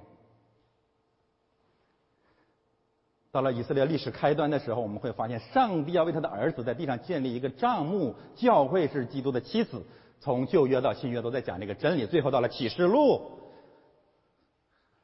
[3.36, 9.84] 到了以色列历史开端的时候，我们会发现，上帝要为他的儿子在地上建立一个帐幕，教会是基督的妻子。
[10.22, 12.06] 从旧约到新约都在讲这个真理。
[12.06, 13.20] 最后到了启示录，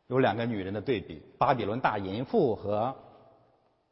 [0.07, 2.95] 有两个女人的对比：巴比伦大淫妇和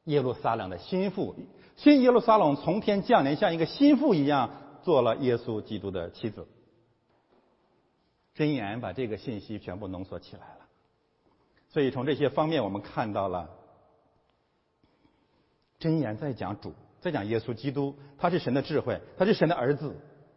[0.06, 1.36] 耶路撒冷的心腹。
[1.76, 4.52] 新耶路撒冷从天降临，像一个心腹一样，
[4.84, 6.48] 做了耶稣基督的妻子。
[8.36, 10.66] 真言把这个信息全部浓缩起来了。
[11.68, 13.58] 所以从这些方面，我们看到了。
[15.80, 19.96] 箴言在讲主，在讲耶稣基督，他是神的智慧，他是神的儿子。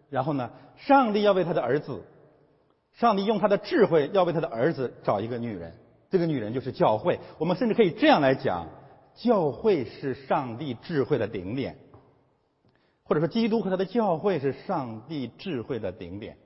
[0.09, 2.05] 然后呢，上帝要为他的儿子，
[2.93, 5.75] 上帝用他的智慧要为他的儿子找一个女人，
[6.11, 7.19] 这个女人就是教会。
[7.39, 8.69] 我们甚至可以这样来讲，
[9.17, 11.77] 教会是上帝智慧的顶点，
[13.03, 16.37] 或者说基督和他的教会是上帝智慧的顶点。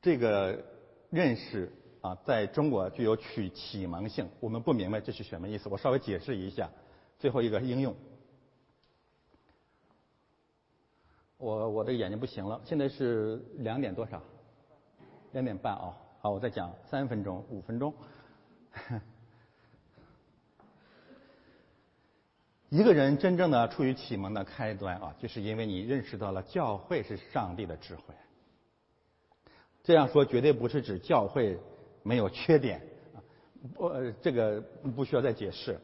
[0.00, 0.64] 这个
[1.10, 1.72] 认识。
[2.00, 5.68] 啊，在中国具有取启蒙性，我们不明白这是什么意思。
[5.68, 6.70] 我稍微解释一下。
[7.18, 7.96] 最后一个应用，
[11.36, 14.22] 我我这个眼睛不行了，现在是两点多少？
[15.32, 15.98] 两点半啊。
[16.20, 17.92] 好，我再讲三分钟、五分钟。
[22.68, 28.14] 一个人真正的处于启蒙的开端啊，就是因为你认识到了教会是上帝的智慧。
[29.82, 31.58] 这样说绝对不是指教会。
[32.08, 32.80] 没有缺点，
[33.74, 34.58] 不，这个
[34.96, 35.78] 不需要再解释。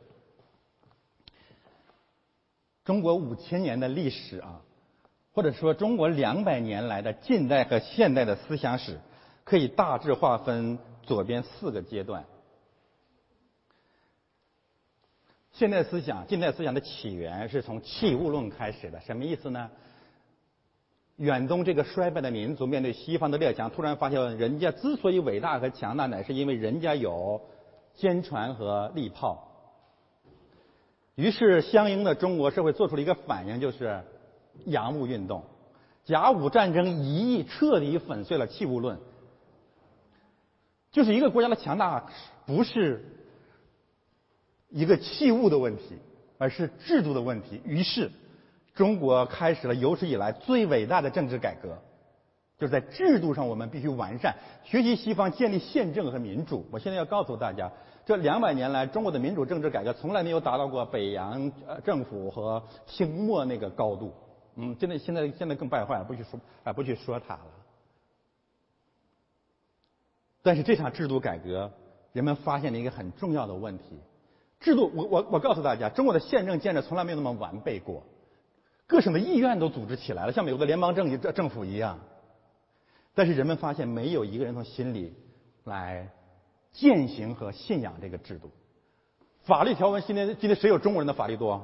[2.83, 4.63] 中国五千年的历史啊，
[5.35, 8.99] 或者说中国两百年来的近代和现代的思想史，
[9.45, 12.25] 可以大致划分左边四个阶段。
[15.53, 19.71] 现代思想、近代思想的起源是从器物论开始的，什么意思呢？
[21.17, 27.41] 远东这个衰败的民族面对西方的列强，突然发现人家之所以伟大和强大，乃是因为人家有
[27.95, 29.49] 坚船和利炮。
[31.15, 34.03] 于是，相应的中国社会做出了一个反应，就是
[34.65, 35.45] 洋务运动。
[36.05, 38.99] 甲午战争一役彻底粉碎了器物论，
[40.91, 42.11] 就是一个国家的强大
[42.45, 43.05] 不是
[44.69, 45.97] 一个器物的问题，
[46.39, 47.61] 而是制度的问题。
[47.65, 48.11] 于是。
[48.75, 51.79] 中国开始了有史以来最伟大的政治改革，
[52.59, 54.35] 就是在制度上我们必须完善，
[54.65, 56.67] 学习西方建立宪政和民主。
[56.73, 57.71] 我现在要告诉大家，
[58.05, 64.13] 这两百年来中国的民主政治改革从来没有达到过北洋呃政府和清末那个高度。
[64.57, 67.47] 嗯，现在现在现在更败坏，不去说啊不去说它了。
[70.43, 71.71] 但是这场制度改革，
[72.13, 73.85] 人们发现了一个很重要的问题：
[74.59, 78.03] 制度，我我我告诉大家，中国的宪政建设从来没有那么完备过。
[78.95, 81.99] 各省的议院都组织起来了，像美国的联邦政政府一样。
[83.13, 85.13] 但是人们发现，没有一个人从心里
[85.65, 86.09] 来
[86.71, 88.53] 践行和信仰这个制度。
[89.43, 91.61] 法律条文，今天今天谁有中国人的法律多？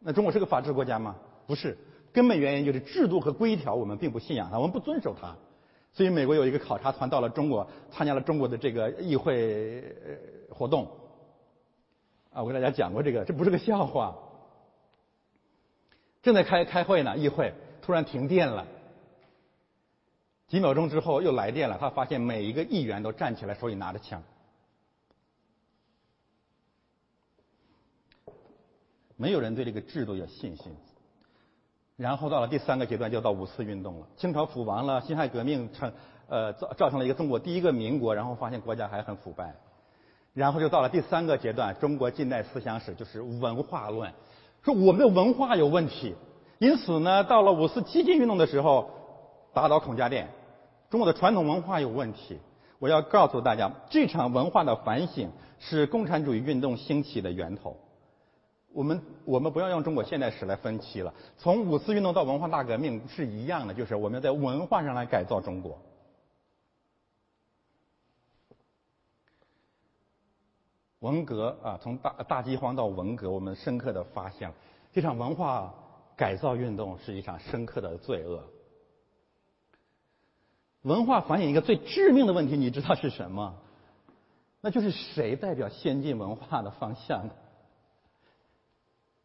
[0.00, 1.14] 那中国是个法治国家吗？
[1.46, 1.78] 不是，
[2.12, 5.36] 根本原因就是制度和规条我们并不信仰它，我们不遵守它。
[5.92, 9.84] 所以美国有一个考察团到了中国，参加了中国的这个议会
[10.50, 10.88] 活动。
[12.32, 14.12] 啊，我给大家讲过这个，这不是个笑话。
[16.28, 18.66] 正在开开会呢，议会突然停电了。
[20.46, 24.22] 几秒钟之后又来电了，他发现每一个议员都站起来，手里拿着枪。
[29.16, 30.76] 没有人对这个制度有信心。
[31.96, 34.06] 然后到了第三个阶段，就到五四运动了。
[34.18, 35.90] 清朝覆亡了，辛亥革命成
[36.28, 39.54] 呃造造成了一个中国第一个民国，然后发现国家还很腐败。
[40.34, 44.12] 然后就到了第三个阶段，中国近代思想史就是文化论。
[44.62, 46.14] 说我们的文化有问题。
[46.58, 48.90] 因此呢，到了五四激进运动的时候，
[49.52, 50.28] 打倒孔家店，
[50.90, 52.38] 中国的传统文化有问题。
[52.80, 57.76] 我要告诉大家，这场文化的反省是共产主义运动兴起的源头。
[58.72, 61.14] 我们我们不要用中国现代史来分期了。
[61.38, 65.78] 从五四运动到文化大革命是一样的，就是我们要在文化上来改造中国。
[71.00, 74.54] 文革啊，从大大饥荒到文革，我们深刻的发现了，
[74.92, 75.72] 这场文化
[76.16, 78.42] 改造运动是一场深刻的罪恶。
[80.82, 83.54] 文化反映一个最致命的问题，你知道是什么？
[84.60, 87.28] 那就是谁代表先进文化的方向？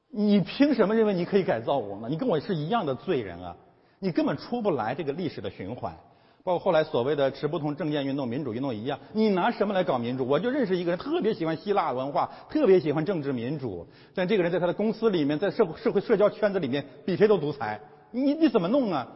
[0.09, 2.07] 你凭什么认为你可以改造我呢？
[2.07, 3.55] 你跟我是一样的罪人啊！
[3.97, 5.97] 你根本出不来这个历史的循环。
[6.43, 10.27] 包括后来所谓的持不同政见运动、民主运动一样，你拿什么来搞民主？
[10.27, 17.79] 我就认识一个人，特别喜欢希腊文化，特别喜欢政治民主，但这个人在他的公司里面，在社会社会社交圈子里面，比谁都独裁。
[18.11, 19.07] 你你怎么弄啊？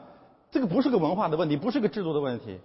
[0.50, 2.62] 这个不是个文化的问题，不是个制度的问题。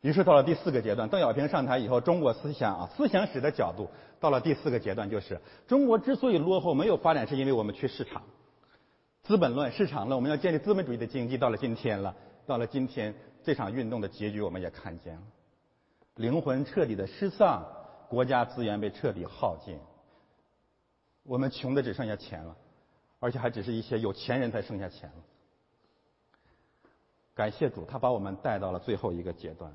[0.00, 3.88] 于是到了第四个阶段，邓小平上台以后，中国思想啊，思想史的角度，
[4.18, 8.20] 到了第四个阶段，就是中国之所以落后没有发展，是因为我们缺市场。
[9.26, 11.36] 资本论、市场论，我们要建立资本主义的经济。
[11.36, 12.14] 到了今天了，
[12.46, 13.12] 到了今天，
[13.42, 15.22] 这场运动的结局我们也看见了，
[16.14, 17.66] 灵魂彻底的失丧，
[18.08, 19.76] 国家资源被彻底耗尽，
[21.24, 22.56] 我们穷的只剩下钱了。
[23.18, 25.16] 而且还只是一些有钱人才剩下钱了。
[27.34, 29.74] 感谢主，他把我们带到了最后一个阶段。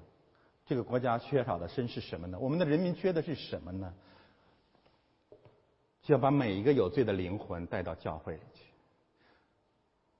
[0.65, 2.39] 这个国家缺少的是是什么呢？
[2.39, 3.93] 我们的人民缺的是什么呢？
[6.03, 8.39] 就要把每一个有罪的灵魂带到教会。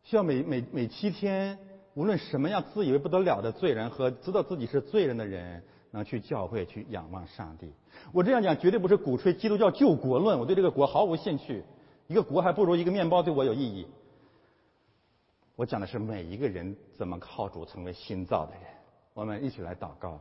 [0.04, 1.58] 需要每每每七天，
[1.94, 7.72] 无论什么样自以为不得了的罪人和知道自己是罪人的人，能去教会去仰望上帝。
[8.12, 11.64] 我这样讲绝对不是鼓吹基督教救国论，我对这个国毫无兴趣。
[12.08, 13.88] 一个国还不如一个面包对我有意义。
[15.56, 18.64] 我讲的是每一个人怎么靠主成为新造的人。
[19.14, 20.20] 我们一起来祷告，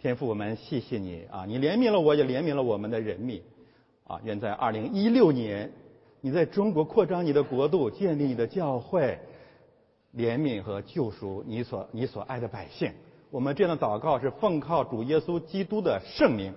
[0.00, 1.44] 天父，我们谢谢你啊！
[1.46, 3.42] 你怜悯了我，也怜悯了我们的人民
[4.06, 4.20] 啊！
[4.24, 5.70] 愿在二零一六年，
[6.20, 9.18] 你在中国扩张你的国度，建立你的教会，
[10.16, 12.92] 怜悯和救赎你所你所爱的百姓。
[13.30, 16.52] 我们这样的祷告是奉靠主耶稣基督的圣名。